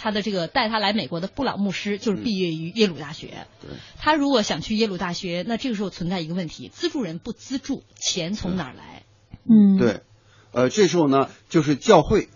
[0.00, 3.48] 他的这个带他来美国的布朗牧师就是毕业于耶鲁大学。
[3.60, 9.02] 对，他如果想去耶鲁大学，那这个时候存在一个问题：资助人不资助，钱从哪儿来？
[9.44, 10.02] 嗯，对，
[10.52, 12.28] 呃，这时候呢，就是教会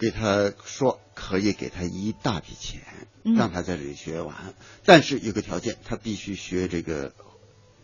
[0.00, 2.82] 给他说可以给他一大笔钱，
[3.22, 4.54] 让他在这里学完，嗯、
[4.84, 7.12] 但是有个条件，他必须学这个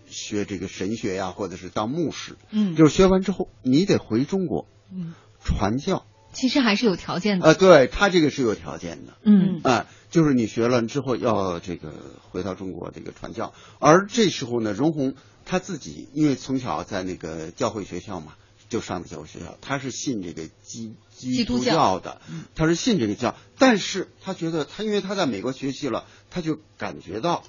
[0.08, 2.36] 学这个神学呀，或者是当牧师。
[2.50, 5.14] 嗯，就是学完之后，你得回中国，嗯，
[5.44, 6.06] 传教。
[6.32, 7.46] 其实还是有条件的。
[7.46, 9.14] 呃，对他这个是有条件的。
[9.22, 11.92] 嗯啊、呃，就是你学了之后要这个
[12.30, 15.14] 回到中国这个传教，而这时候呢，荣宏
[15.44, 18.34] 他自己因为从小在那个教会学校嘛，
[18.68, 22.20] 就上的教会学校，他是信这个基基督教的，
[22.54, 27.44] 他是信这个教，但是他觉得他因为他在美国学习了，他就感觉到。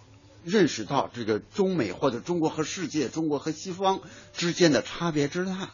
[0.45, 4.01] 认识到这个中美或者中国和世界、中国和西方
[4.34, 5.71] 之间的差别之大，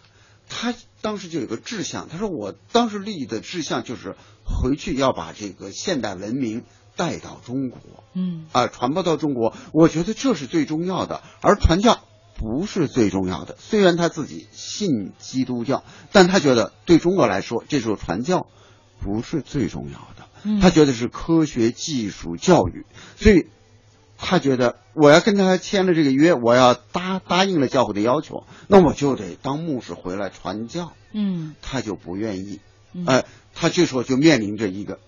[0.47, 6.63] 他当时就有个志向，他说我当时立的志向就是回去要把这个现代文明
[6.95, 11.99] 带到中国，嗯啊、呃，传播到中国，我觉得这是最重要的，而传教
[12.35, 13.55] 不是最重要的。
[13.59, 18.47] 虽然他自己信基督教，但他觉得对中国来说，这时候传教
[18.99, 22.85] 不是最重要的，嗯、他觉得是科学技术教育，
[23.15, 23.47] 所以。
[24.21, 30.91] 他觉得我要跟他签了这个约，我要答答应了教会的要求，那我就得当牧师回来传教。
[31.13, 32.59] 嗯，他就不愿意，
[32.93, 34.99] 嗯、哎、呃，他这时候就面临着一个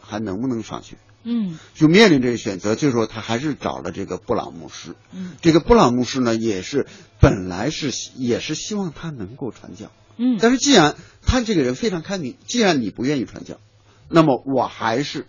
[0.00, 0.96] 还能不能上学？
[1.22, 2.74] 嗯，就面临这个选择。
[2.74, 4.96] 这时候他还是找了这个布朗牧师。
[5.12, 6.86] 嗯，这个布朗牧师呢，也是
[7.20, 9.92] 本来是也是希望他能够传教。
[10.16, 13.58] 嗯，但是既然他这个人非常开明，既然你不愿意传教，
[14.08, 15.26] 那么我还是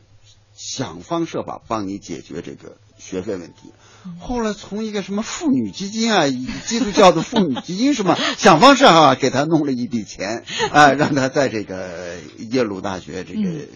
[0.56, 2.78] 想方设法帮你解决这个。
[2.98, 3.74] 学费问题，
[4.20, 12.16] 后来从一个什么妇女基金啊，基督教的妇女基金什么， 想方设法给他弄了一笔钱，啊、呃， 让他在这个
[12.52, 13.68] 耶鲁大学这个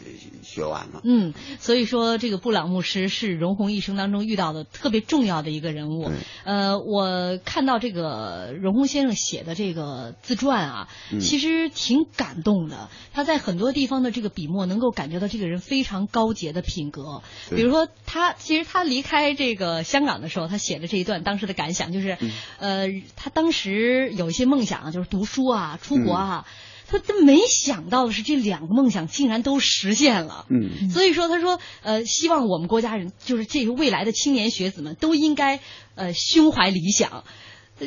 [0.41, 1.01] 学完了。
[1.03, 6.09] 嗯，所以说这个布朗牧师是荣宏一生当中遇到的特别重要的一个人物。
[6.45, 12.89] 呃，我看到这个荣宏先生写的这个自传啊，嗯、其实挺感动的。
[13.13, 17.21] 他在很多地方的这个笔墨，能够感觉到这个人非常高洁的品格。
[17.49, 19.08] 比如说他，其实他离开。
[19.09, 26.45] 开这个香港的时候，他写的这一段当时的感想就是，嗯、呃，他当时有一些梦想，就是读书啊、出国啊。
[26.45, 26.49] 嗯、
[26.87, 30.45] 他他没想到的是，这两个梦想竟然都实现了。
[30.51, 35.59] 嗯，所以说，他说，呃，希望我们国家人，就是这个未来的青年学子们，都应该
[35.95, 37.23] 呃胸怀理想。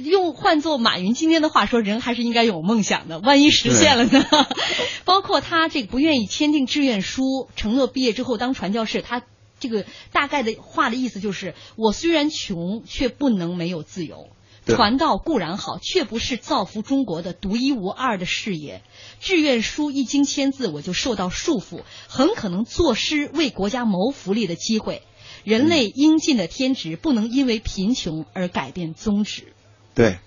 [0.03, 3.21] 用换作马云今天的话说，人还是应该有梦想的。
[3.21, 4.25] 万一实现了呢？
[5.07, 9.23] 包括他这个不愿意签订志愿书，承诺毕业之后当传教士，他。
[9.63, 14.29] 这个大概的话的意思就是，我虽然穷，却不能没有自由。
[14.67, 18.83] 传道固然好，却不是造福中国的独一无二的事业。
[19.21, 25.03] 志愿书一经签字，我就受到束缚，很可能错失为国家谋福利的机会。
[25.45, 29.53] 人类应尽的天职，不能因为贫穷而改变宗旨。
[29.95, 30.19] 对。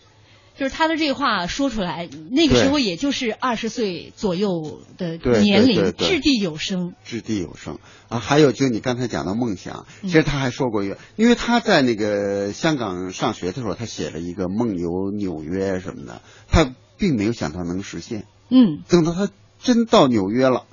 [0.58, 6.94] 就是他的这话说出来，那个时候也就是二十岁左右的年龄，掷地有声。
[7.04, 8.20] 掷地有声啊！
[8.20, 18.26] 还有就你刚才讲的梦想，其实他还说过一个，因为他在那个香港上学的时候，他写了一个梦游纽约什么的，他并没有想到能实现。
[18.50, 19.30] 嗯，等到他
[19.60, 20.66] 真到纽约了，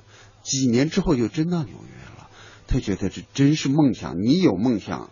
[0.43, 2.29] 几年之后就真到纽约了，
[2.67, 4.21] 他觉得这真是梦想。
[4.21, 5.09] 你有梦想，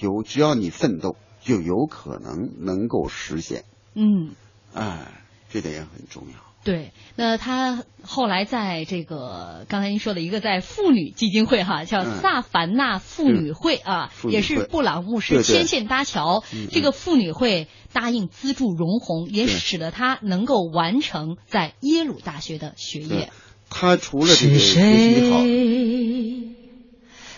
[0.00, 3.64] 有只要你奋斗，就有可能能够实现。
[3.94, 4.34] 嗯，
[4.74, 5.06] 哎，
[5.52, 6.38] 这点也很重要。
[6.62, 16.44] 对，那他后来在这个刚才您说的一个在妇女基金会哈，叫萨凡纳妇女会啊，嗯、也是布朗牧师牵线搭桥。
[16.50, 23.30] 对对这个妇女会答应资助荣宏，也使得他能够完成在耶鲁大学的学业。
[23.70, 25.40] 他除了这个学习好，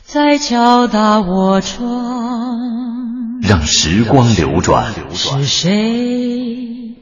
[0.02, 3.11] 在敲打我窗。
[3.42, 4.94] 让时光流转。
[5.12, 6.94] 是谁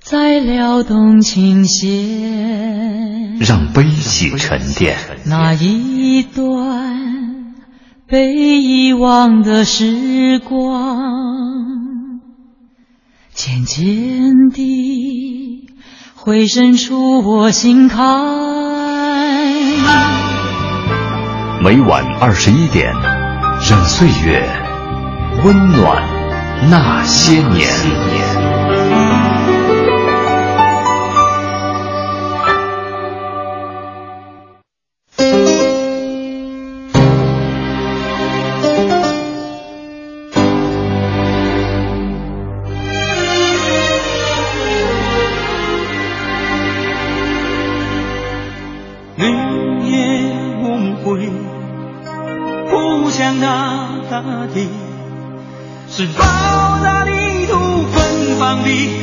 [0.00, 3.38] 在撩动琴弦？
[3.38, 4.98] 让悲喜沉淀。
[5.24, 7.54] 那一段
[8.08, 12.20] 被遗忘的时光，
[13.32, 15.68] 渐渐地
[16.16, 18.02] 回渗出我心坎。
[21.62, 22.92] 每晚二十一点，
[23.70, 24.61] 让岁月
[25.44, 26.02] 温暖
[26.70, 27.68] 那些年。
[49.14, 49.28] 绿
[49.84, 51.30] 叶梦回，
[52.70, 54.22] 故乡那大
[54.52, 54.68] 地，
[55.94, 56.24] 是包
[56.82, 59.01] 大地土芬芳的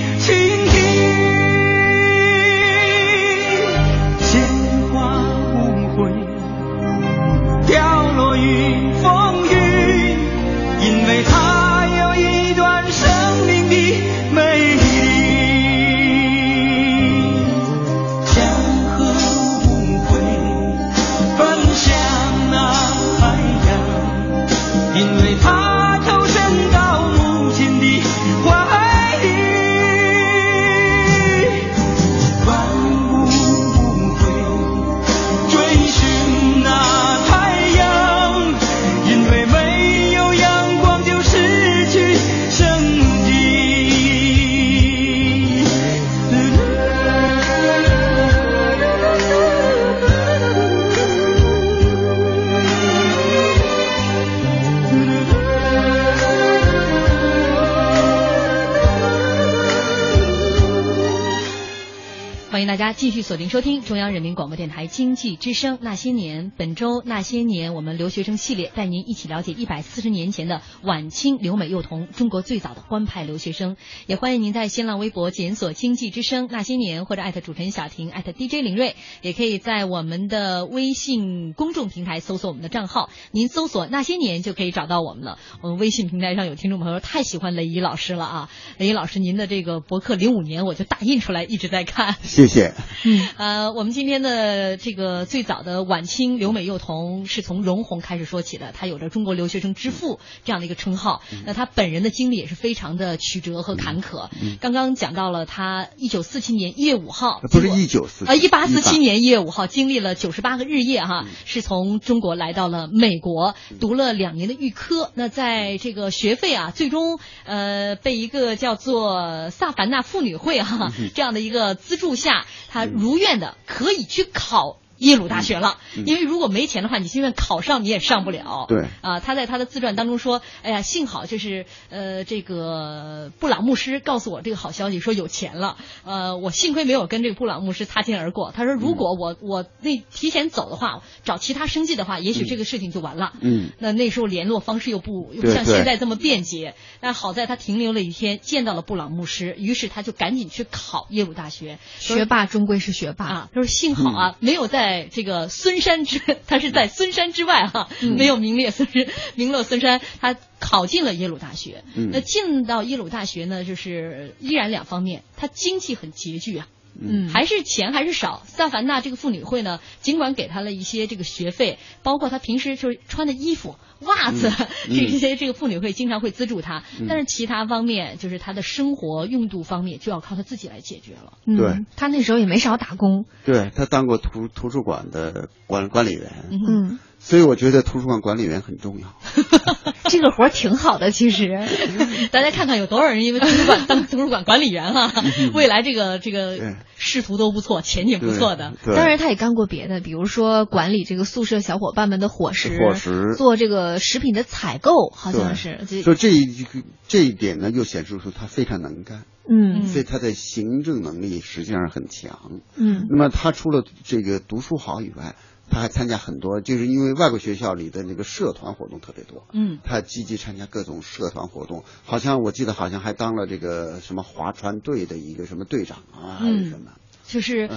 [62.79, 66.45] 家继续锁定收听中央人民广播电台经济之声《那些年》。
[66.55, 73.75] 本周《那些年》，我们留学生系列带您一起了解一百四十年前的晚清留美幼童，中国最早的官派留学生。
[74.07, 85.37] 也欢迎您在新浪微博检索“经济之声那些年”或者艾特主持人小婷艾特 DJ 林睿，也可以在我们的微信公众平台搜索我们的账号，您搜索“那些年”就可以找到我们了。
[85.61, 88.49] 我们微信平台上有听众朋友太喜欢雷怡老师了啊！
[88.77, 92.15] 雷怡老师，您的这个博客零五年我就打印出来，一直在看。
[92.23, 92.68] 谢谢。
[93.03, 101.21] 嗯，呃，我们今天的这个最早的晚清留美幼童是从容闳开始说起的，他有着中国留学生之父这样的一个称号。
[101.45, 104.29] 那他本人的经历也是非常的曲折和坎坷。
[104.59, 115.11] 刚刚讲到了他一九四七年一月五号，不是一九四啊，一八四七年一月五号，经历了九十八个日夜哈，是从中国来到了美国，读了两年的预科。
[115.15, 122.45] 那在这个学费啊，最终呃被一个叫做萨凡纳妇女会哈这样的一个资助下。
[122.67, 128.65] 他如愿的可以去考耶鲁大学了，因为如果没钱的话，你即便考上你也上不了。
[128.67, 135.77] 对啊，他在他的自传当中说：“哎呀，幸好就是呃，这个布朗牧师告诉我这个好消息，说有钱了。
[136.03, 138.51] 呃，我幸亏没有跟这个布朗牧师擦肩而过。
[138.51, 143.31] 他说，如果我我那提前走的话，找其他生计的话，也许这个事情就完了。
[143.39, 146.75] 嗯，那那时候联络方式又不又不像现在这么便捷。
[146.99, 151.79] 但好在他停留了一天，见到了布朗牧师，于是他就赶紧去考耶鲁大学。
[151.99, 153.49] 学霸终归是学霸啊！
[153.53, 154.88] 他说幸好啊，没有在。
[154.89, 161.83] 在这个孙山之， 他是在孙山之外哈、啊，嗯、没有名列孙山名落孙山，他考进了耶鲁大学。
[161.95, 166.67] 嗯、那进到耶鲁大学呢，就是依然两方面，他经济很拮据啊。
[166.99, 168.43] 嗯，还是钱还是少。
[168.47, 174.49] 萨凡纳这个妇女会呢，尽管给他了一些这个学费，包括他平时就是穿的衣服、袜子，
[174.87, 176.83] 嗯、 这些这个妇女会经常会资助他。
[176.99, 181.33] 嗯、但是其他方面，就是他的生活用度方面，就要靠他自己来解决了。
[181.45, 183.25] 嗯、对，他那时候也没少打工。
[183.45, 186.31] 对他当过图图书馆的管管理员。
[186.51, 186.99] 嗯。
[187.29, 189.13] 所以我觉得图书馆管理员很重要，
[190.09, 191.11] 这个活儿挺好的。
[191.11, 191.45] 其实，
[192.33, 195.23] 大家看看有多少人因为图书馆当图书馆管理员哈、啊，
[195.53, 196.57] 未来这个这个
[196.97, 198.73] 仕途都不错，前景不错的。
[198.83, 205.85] 当然，他也干过别的，比如说管理这个宿舍小伙伴们的伙食，伙食做这个食品的采购，好像是。
[206.01, 206.65] 所以这一
[207.07, 209.25] 这一点呢，又显示出他非常能干。
[209.51, 212.61] 嗯，所以他的行政能力实际上很强。
[212.75, 215.35] 嗯，那么他除了这个读书好以外，
[215.69, 219.45] 他还参加很多，就是因为外国学校里的那个社团活动特别多。
[219.53, 226.91] 嗯，他积极参加各种社团活动，好像我记得好像还当了这个什么划船队的一个什么队长啊，还是什么。
[226.91, 227.69] 嗯、就是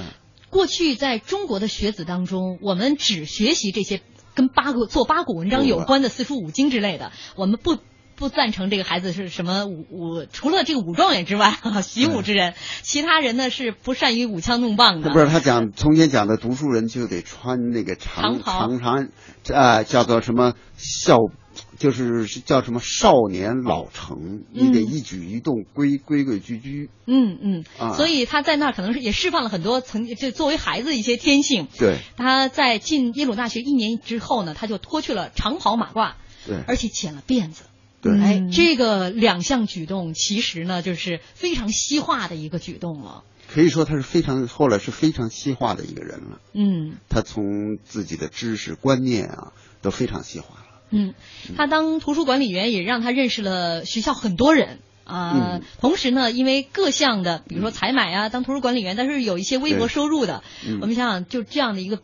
[0.51, 4.01] 过去在中国的学子当中，我们只学习这些
[4.35, 7.79] 跟八股做八股文章有关的四书五经之类的，我们不。
[8.23, 15.11] 不赞成这个孩子是什么武武，除了这个武状元之外， 习武之人，其他人呢是不善于舞枪弄棒的。
[15.11, 19.09] 不是他讲从前讲的读书人就得穿那个长长长，
[19.49, 21.17] 呃，叫做什么孝。
[21.79, 26.91] 就是叫什么少年老成，你得一举一动规规规矩矩。
[27.07, 31.67] 嗯嗯，所以他在那儿可能是也释放了很多曾经就作为孩子一些天性。
[31.77, 36.13] 对，他在进耶鲁大学一年之后呢，他就脱去了长袍马褂，
[36.47, 37.65] 对，而且剪了辫子。
[38.03, 43.23] 对，哎，这个两项举动其实呢，就是非常西化的一个举动了。
[43.49, 46.41] 可以说他是非常后来是非常西化的一个人了。
[46.53, 50.67] 嗯，他从自己的知识观念啊都非常西化了。
[50.91, 51.15] 嗯，
[51.57, 55.61] 他当图书管理员也让他认识了学校很多人啊。
[55.81, 60.43] 同时呢，因为各项的，比如说采买啊，当图书管理员，但是有一些微薄收入的。
[60.67, 62.01] 嗯我们想想，就这样的一个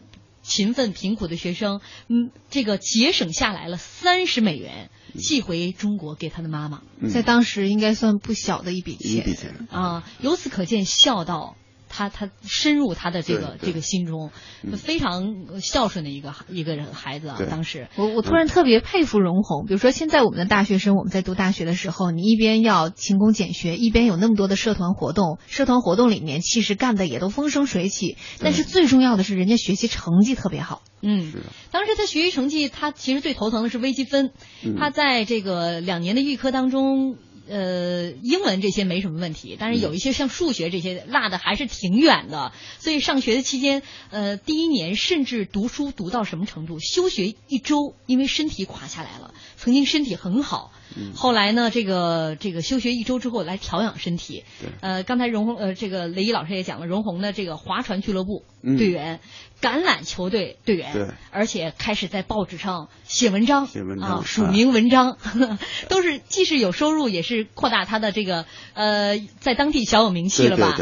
[0.49, 6.83] 勤奋贫苦的学生，嗯，这个节省下来了三十美元，寄回中国给他的妈妈，
[7.13, 9.13] 在当时应该算不小的一笔钱。
[9.13, 11.57] 一笔钱啊，由此可见孝道。
[11.89, 14.31] 他他深入他的这个这个心中，
[14.77, 17.39] 非常孝顺的一个一个人孩子啊。
[17.51, 19.67] 当时我我突然特别佩服荣宏。
[19.67, 28.17] 比如说现在我们的大学生，我们在读大学的时候，你一边要勤工俭学，一边有那么多的社团活动，社团活动里面其实干的也都风生水起。
[28.41, 30.83] 但是最重要的是，人家学习成绩特别好。
[31.01, 31.33] 嗯，
[31.71, 34.33] 当时他学习成绩，他其实最头疼的是微积分。
[34.79, 37.17] 他在这个两年的预科当中。
[37.49, 42.53] 呃，英文这些没什么问题，但是有一些像数学这些落的还是挺远的。
[42.79, 49.35] 所以上学的期间，呃，第一年甚至读书读到什么程度，休学一周，因为身体垮下来了。
[49.57, 50.73] 曾经身体很好，
[51.15, 54.45] 后来呢，这个这个休学一周之后来调养身体。
[54.81, 59.21] 呃，刚才荣宏呃，这个雷伊老师也讲了，荣宏的这个划船俱乐部队员，
[59.61, 60.93] 橄榄球队队员，
[61.31, 63.67] 而且开始在报纸上写文章，
[64.01, 65.19] 啊，署名文章，
[65.89, 70.77] 都是既是有收入，也是扩大他的这个呃，在当地小有名气了吧。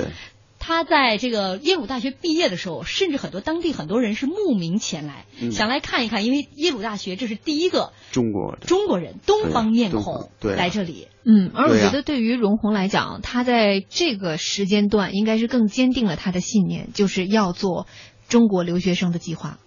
[0.67, 11.07] 他在这个耶鲁大学毕业的时候，甚至很多当地很多人是慕名前来，想来看一看，因为耶鲁大学这是第一个中国中国人东方面孔来这里。
[11.25, 17.87] 嗯，而我觉得对于荣宏来讲，他在这个时间段应该是更坚定了他的信念，就是要做
[18.29, 19.61] 中国留学生的计划。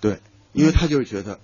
[0.00, 0.18] 对，
[0.52, 1.34] 因为他就是觉得，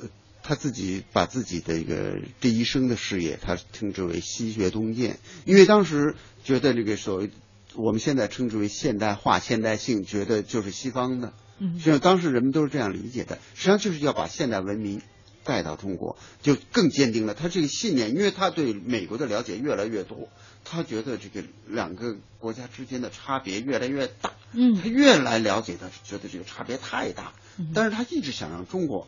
[0.00, 0.08] 呃，
[0.44, 6.14] 他自己把自己的一个这一生的事业，他称之为西学东渐，因为当时
[6.44, 7.30] 觉得这个所谓。
[7.78, 13.38] 我们现在称之为现代化、现代性，觉得就是西方的，嗯，实际上当时人们都是这样理解的。
[13.54, 15.00] 实际上就是要把现代文明
[15.44, 20.28] 带到中国，就更坚定了他这个信念，因为他对美国的了解越来越多，
[20.64, 27.32] 他觉得这个两个国家之间的差别越来越大，嗯，他越来了解他觉得这个差别太大，
[27.74, 29.06] 但是他一直想让中国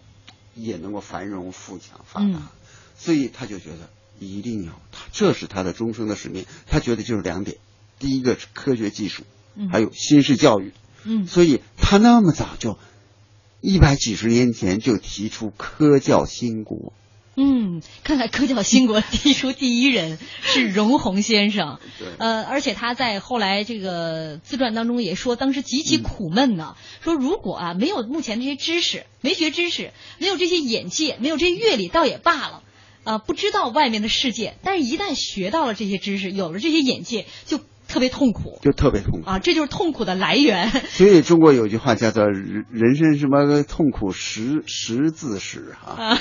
[0.55, 2.53] 也能够繁荣富强发达，
[2.97, 3.91] 所以他就觉得
[4.21, 6.47] 一定要他，这是他的终生的使命。
[6.68, 7.59] 他觉得就是两点。
[8.01, 9.25] 第一个是科学技术，
[9.71, 10.73] 还有新式教育，
[11.05, 12.79] 嗯，所以他那么早就
[13.61, 16.95] 一百几十年前就提出科教兴国，
[17.37, 32.63] 嗯，看来科教兴国提出第一人是荣宏先生， 对，呃，而且他在后来这个自传当中也说，当时极其苦闷呢，说如果啊没有目前这些知识，没学知识，没有这些眼界，没有这些阅历，倒也罢了，
[33.05, 37.61] 啊，不知道外面的世界，但是一旦学到了这些知识，有了这些眼界，就。
[37.91, 39.38] 特别痛苦，就特别痛苦啊！
[39.41, 40.70] 这就是痛苦的来源。
[40.70, 46.16] 所以中国有句话叫做“人人生什么痛苦识识字史”啊，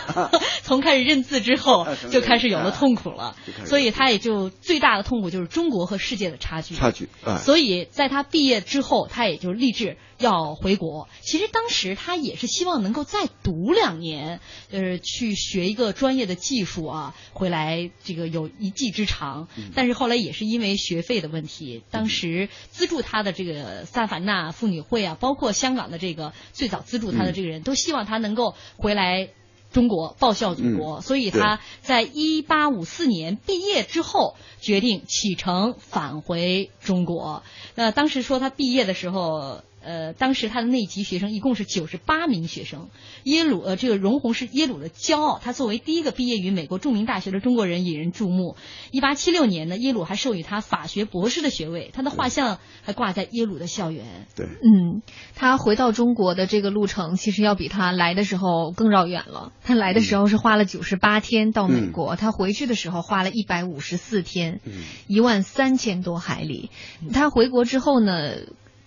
[0.63, 3.35] 从开始认字之后就开始有了痛苦了。
[3.65, 6.73] 所以他也就最大的痛苦就是中国和世界的差距。
[6.73, 7.37] 差距啊！
[7.37, 9.97] 所以在他毕业之后，他也就立志。
[10.19, 19.47] 要回国，其实当时他也是希望能够再读两年，呃，去学一个专业的技术啊，回来这个有一技之长。
[19.73, 29.29] 但是后来也是因为学费的问题，当时资助他的这个萨凡纳妇女会啊，包括香港的这个最早资助他的这个人都希望他能够回来
[29.71, 37.41] 中国报效祖国，所以他在一八五四年毕业之后决定启程返回中国。
[37.75, 39.63] 那当时说他毕业的时候。
[39.81, 42.89] 呃，当时他的那级学生一共是九十八名学生，
[43.23, 45.39] 耶鲁呃，这个荣宏是耶鲁的骄傲。
[45.41, 48.57] 他作为第一个毕业于美国著名大学的中国人，引人注目。
[48.91, 54.27] 一八七六年呢，耶鲁还授予他法学博士的学位，他的画像还挂在耶鲁的校园。
[54.35, 55.01] 对，嗯，
[55.35, 59.53] 他回到中国的这个路程，其实要比他来的时候更绕远了。
[59.63, 64.59] 他来的时候是花了九十八天到美国，他回去的时候花了一百五十四天，
[65.07, 66.69] 一万三千多海里。
[67.13, 68.33] 他回国之后呢？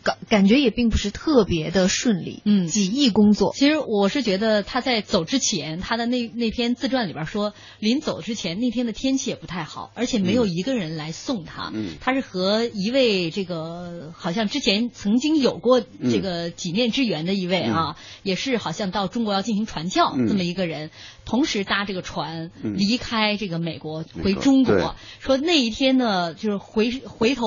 [0.03, 3.53] 感感觉也并不是特别的顺利，嗯，几亿工作。
[3.55, 11.71] 其实我是觉得他在走之前，他的那那篇自传里边说，临走之前那天的天气也不太好，而且没有一个人来送他。
[11.73, 20.91] 嗯，他是和一位这个好像之前曾经有过这个几面之缘的一位啊，也是好像到中国要进行传教这么一个人，
[21.25, 24.97] 同时搭这个船离开这个美国回中国。
[25.21, 27.47] 说那一天呢，就是回回头。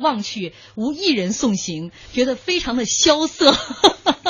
[0.00, 3.52] 望去无一人送行，觉得非常的萧瑟，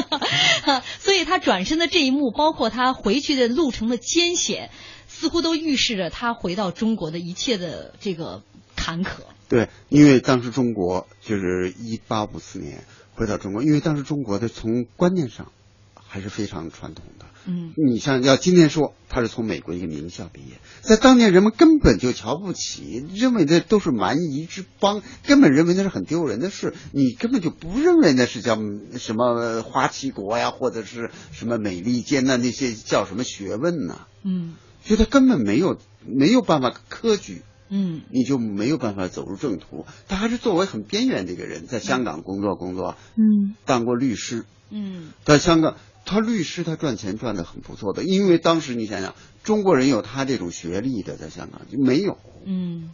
[0.99, 4.71] 所以他转身的这一幕，包括他回去的路程的艰险，
[5.09, 8.43] 似乎都预示着他回到中国的一切的这个
[8.77, 9.21] 坎坷。
[9.49, 15.51] 对，因为当时中国就是一八五四年回到中国，因为当时中国的从观念上
[15.95, 17.27] 还是非常传统的。
[17.47, 28.57] 嗯，你像要今天说他是从美国一个名校毕业，在当年人们根本就瞧不起，认为这都是蛮夷之邦，根本认为那是很丢人的事，你根本就不认为那是叫
[28.99, 34.07] 什么花旗国呀，或者是什么美利坚呐，那些叫什么学问呢？
[34.23, 39.87] 嗯，所以他根本没有没有办法科举，嗯，你就没有办法走入正途。
[40.09, 45.77] 他还是作为很边缘的一个人，在香港工作工作，嗯，当过律师，嗯，在香港。
[46.07, 49.15] 他律师，他赚钱赚的很不错的，因为当时你想想，
[49.45, 52.91] 中国人有他这种学历的，在香港就没有，嗯，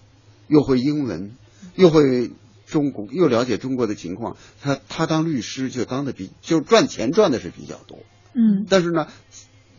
[0.49, 1.31] 又会英文，
[1.77, 2.33] 又会
[2.67, 8.01] 中国，又了解中国的情况，他他当律师就当的比就赚钱赚的是比较多，
[8.35, 9.07] 嗯，但是呢，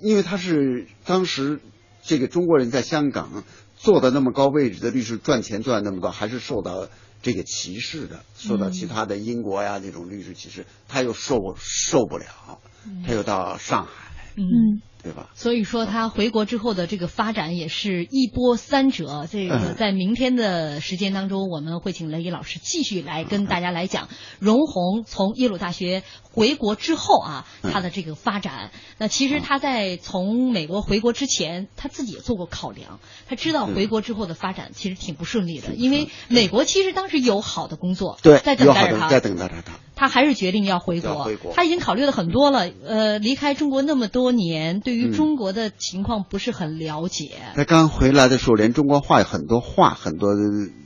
[0.01, 1.59] 因为他是当时
[2.01, 3.43] 这个中国人在香港
[3.77, 6.87] 做的那么高位置的律师，赚钱赚那么多，还是受到
[7.21, 12.59] 这个歧视的，受到其他的英国呀那种律师歧视，他又受受不了。
[13.05, 15.29] 他又到上海，嗯，对吧？
[15.35, 19.27] 所以说他回国之后的这个发展也是一波三折。
[19.31, 28.71] 这个在明天的时间当中，我们会请雷毅老师继续来跟大家来讲荣宏从耶鲁大学回国之后啊，他的这个发展。
[28.97, 39.73] 那其实他在从美国回国之前，他自己也做过考量，他知道回国之后的发展其实挺不顺利的，因为美国其实当时有好的工作对在等待着他，在等待着他。
[39.95, 42.69] 他还是决定要回国，他已经考虑了很多了。
[42.85, 47.31] 呃，离开中国那么多年，对于中国的情况不是很了解。
[47.55, 50.29] 他刚回来的时候，连中国话很多话很多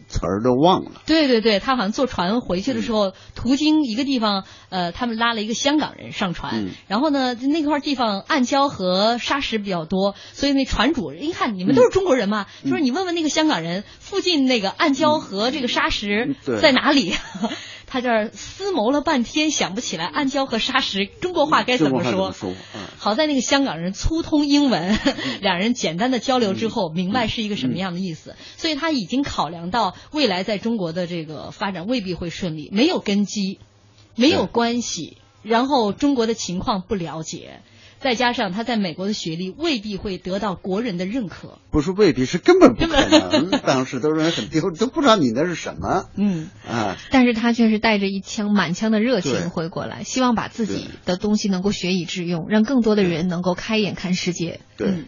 [0.08, 1.04] 词儿都忘了。
[1.06, 17.14] 对对对，他好像坐船回去的时候，途经一个地方，呃，他们拉了一个香港人上船，然后呢，那块地方暗礁和沙石比较多，所以那船主一看你们都是中国人嘛，就说你问问那个香港人，附近那个暗礁和这个沙石在哪里。
[17.92, 22.34] 他这儿思谋了半天，想不起来暗礁和沙石中国话该怎么说。
[22.98, 24.98] 好在那个香港人粗通英文，
[25.42, 28.38] 两人简单的交流之后，明白是一个什么样的意思。
[28.56, 33.60] 所以他已经考量到未来在中国的这个发展未必会顺利，没有根基，
[34.16, 37.60] 没有关系，然后中国的情况不了解。
[38.02, 43.52] 再加上他在美国的学历未必会得到国人的认可，不是未必是根本不可能。
[43.62, 46.06] 当时都认为很丢，都不知道你那是什么。
[46.16, 54.62] 嗯啊，但是他却是带着一腔满腔的热情回过来，希望把自己的东西能够学以致用，让更多的人能够开眼看世界。
[54.78, 55.06] 对，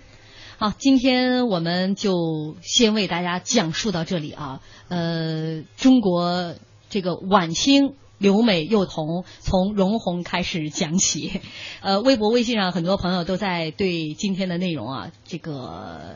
[0.59, 4.61] 好，今天我们就先为大家讲述到这里啊。
[4.89, 6.53] 呃，中国
[6.91, 7.95] 这个晚清。
[8.23, 11.41] 留美幼童从荣宏开始讲起，
[11.81, 16.15] 呃，微博、微信上很多朋友都在对今天的内容啊，这个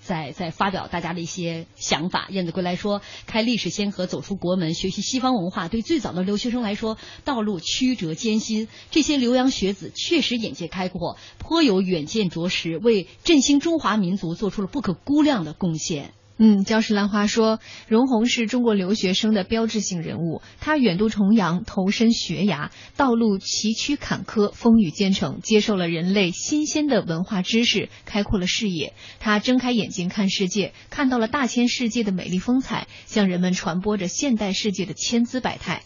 [0.00, 2.28] 在在发表大家的一些想法。
[2.30, 8.68] 燕子归来说，开历史先河，走出国门，学习西方文化，对最早的留学生来说，道路曲折艰辛。
[8.92, 16.12] 这些留洋学子确实眼界开阔，颇有远见卓识，为振兴中华民族做出了不可估量的贡献。
[16.40, 17.58] 嗯，焦石兰花说，
[17.88, 20.40] 荣宏是中国留学生的标志性人物。
[20.60, 28.94] 他远渡重洋，投身学涯，道路崎岖坎坷，风雨兼程，接受了人类新鲜的文化知识，开阔了视野。
[29.18, 35.82] 他睁开眼睛看世界，看到了大千世界的美丽风采，向人们传播着现代世界的千姿百态。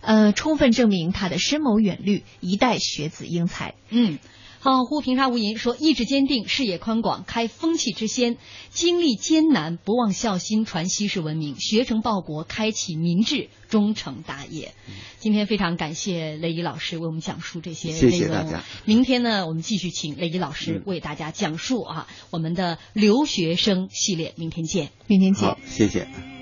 [0.00, 3.74] 呃，充分证明他的深谋远虑，一代学子英才。
[3.90, 4.18] 嗯。
[4.62, 8.36] 好，呼平沙无垠说，意志坚定，视野宽广，开风气之先，
[8.68, 14.74] 经历艰难，不忘孝心，传西式文明，学成报国，开启明智，终成大业。
[15.18, 18.10] 今天非常感谢雷伊老师为我们讲述这些内容。
[18.10, 18.62] 谢谢大家。
[18.84, 24.34] 明天呢，我们继续请雷伊老师为大家讲述啊我们的留学生系列。
[24.36, 25.56] 明天见，明天见。
[25.66, 26.39] 谢谢。